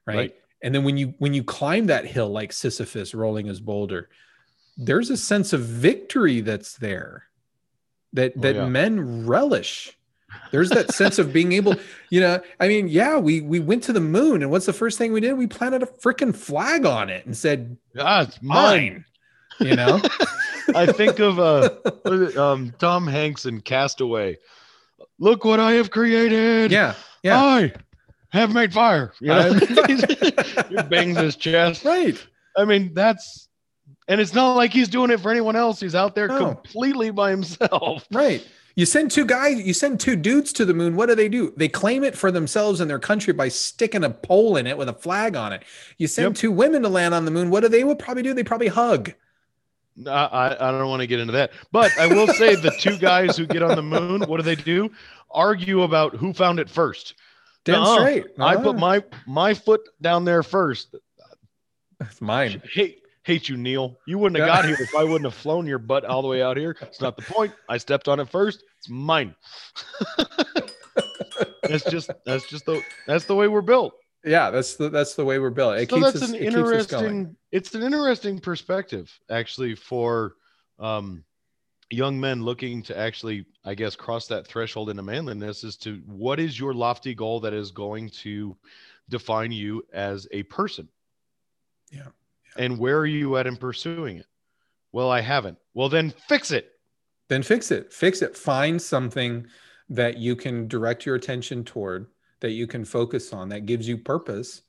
[0.08, 0.36] right, Right.
[0.64, 4.10] and then when you when you climb that hill like sisyphus rolling his boulder
[4.78, 7.24] there's a sense of victory that's there
[8.14, 8.66] that Oh, that yeah.
[8.68, 9.98] men relish
[10.52, 11.76] there's that sense of being able
[12.10, 14.98] you know i mean yeah we we went to the moon and what's the first
[14.98, 19.06] thing we did we planted a freaking flag on it and said Ah, it's mine.
[19.60, 20.02] mine you know
[20.76, 21.70] I think of uh,
[22.02, 22.38] what is it?
[22.38, 24.38] um, Tom Hanks in Castaway.
[25.20, 26.72] Look what I have created.
[26.72, 27.74] yeah yeah I
[28.30, 29.14] have made fire.
[29.22, 29.54] You know?
[30.70, 31.86] He bangs his chest.
[31.86, 32.18] right
[32.58, 33.48] I mean, that's,
[34.08, 35.80] and it's not like he's doing it for anyone else.
[35.80, 36.40] He's out there No.
[36.40, 38.06] completely by himself.
[38.12, 38.46] Right.
[38.78, 40.98] You send two guys, you send two dudes to the moon.
[40.98, 41.54] What do they do?
[41.56, 44.90] They claim it for themselves and their country by sticking a pole in it with
[44.90, 45.64] a flag on it.
[45.98, 46.36] You send Yep.
[46.36, 47.50] two women to land on the moon.
[47.50, 48.34] What do they would probably do?
[48.34, 49.14] They probably hug.
[50.06, 52.98] I, I, I don't want to get into that, but I will say the two
[52.98, 54.92] guys who get on the moon, what do they do?
[55.32, 57.14] Argue about who found it first.
[57.64, 58.00] Damn Nuh-uh.
[58.00, 58.26] straight.
[58.38, 58.62] I Uh-uh.
[58.64, 58.80] put ah.
[58.80, 60.96] my my foot down there first.
[62.02, 62.62] It's mine.
[62.74, 63.98] Hey, Hate you, Neil.
[64.06, 66.44] You wouldn't have got here if I wouldn't have flown your butt all the way
[66.44, 66.78] out here.
[66.82, 67.54] It's not the point.
[67.68, 68.64] I stepped on it first.
[68.78, 69.36] It's mine.
[71.64, 73.94] that's just that's just the that's the way we're built.
[74.24, 75.78] Yeah, that's the that's the way we're built.
[75.78, 77.06] It so keeps that's us, an it keeps us going.
[77.06, 80.36] interesting it's an interesting perspective actually for
[80.78, 81.24] um
[81.90, 86.40] young men looking to actually i guess cross that threshold into manliness is to what
[86.40, 88.58] is your lofty goal that is going to
[89.08, 90.90] define you as a person
[91.92, 92.08] Yeah.
[92.58, 94.28] And where are you at in pursuing it?
[94.92, 95.58] Well i haven't.
[95.74, 96.72] Well then fix it.
[97.28, 97.92] Then fix it.
[97.92, 98.38] Fix it.
[98.38, 99.48] Find something
[99.90, 102.08] that you can direct your attention toward
[102.40, 104.62] that you can focus on that gives you purpose.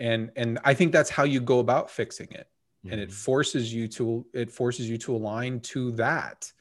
[0.00, 2.48] And and i think that's how you go about fixing it.
[2.90, 6.52] And it forces you to it forces you to align to that.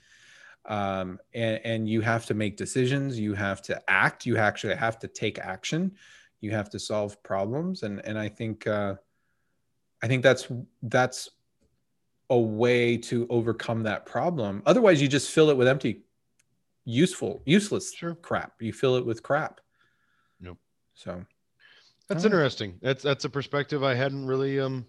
[0.65, 3.19] Um, and and you have to make decisions.
[3.19, 4.25] You have to act.
[4.25, 5.91] You actually have to take action.
[6.39, 7.83] You have to solve problems.
[7.83, 8.95] And and i think uh,
[10.03, 10.47] i think that's
[10.83, 11.29] that's
[12.29, 14.63] a way to overcome that problem.
[14.65, 16.01] Otherwise you just fill it with empty
[16.85, 18.15] useful useless Sure.
[18.15, 18.53] crap.
[18.59, 19.61] You fill it with crap.
[20.41, 20.57] Yep.
[20.95, 21.23] so
[22.07, 22.79] that's interesting.
[22.81, 24.85] That's that's a perspective i hadn't really um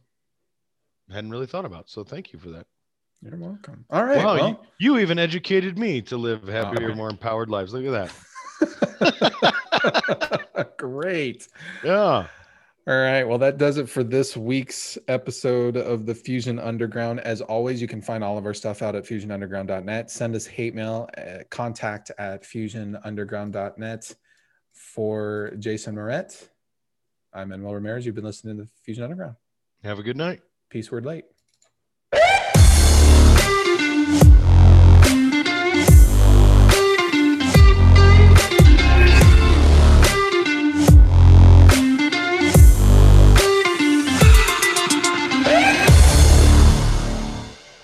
[1.10, 1.90] hadn't really thought about.
[1.90, 2.66] So thank you for that.
[3.20, 3.84] You're welcome.
[3.90, 4.48] All right wow well,
[4.78, 6.96] you, you even educated me to live happier right.
[6.96, 7.74] more empowered lives.
[7.74, 8.12] Look at that.
[10.78, 11.48] Great.
[11.84, 12.26] yeah
[12.86, 13.24] All right.
[13.24, 17.20] Well, that does it for this week's episode of the Fusion Underground.
[17.20, 20.10] As always, you can find all of our stuff out at fusionunderground.net.
[20.10, 24.12] Send us hate mail, uh, contact at fusionunderground.net.
[24.72, 26.50] For Jason Moret,
[27.32, 28.04] I'm Manuel Ramirez.
[28.04, 29.36] You've been listening to the Fusion Underground.
[29.84, 31.24] have a good night Peace word late.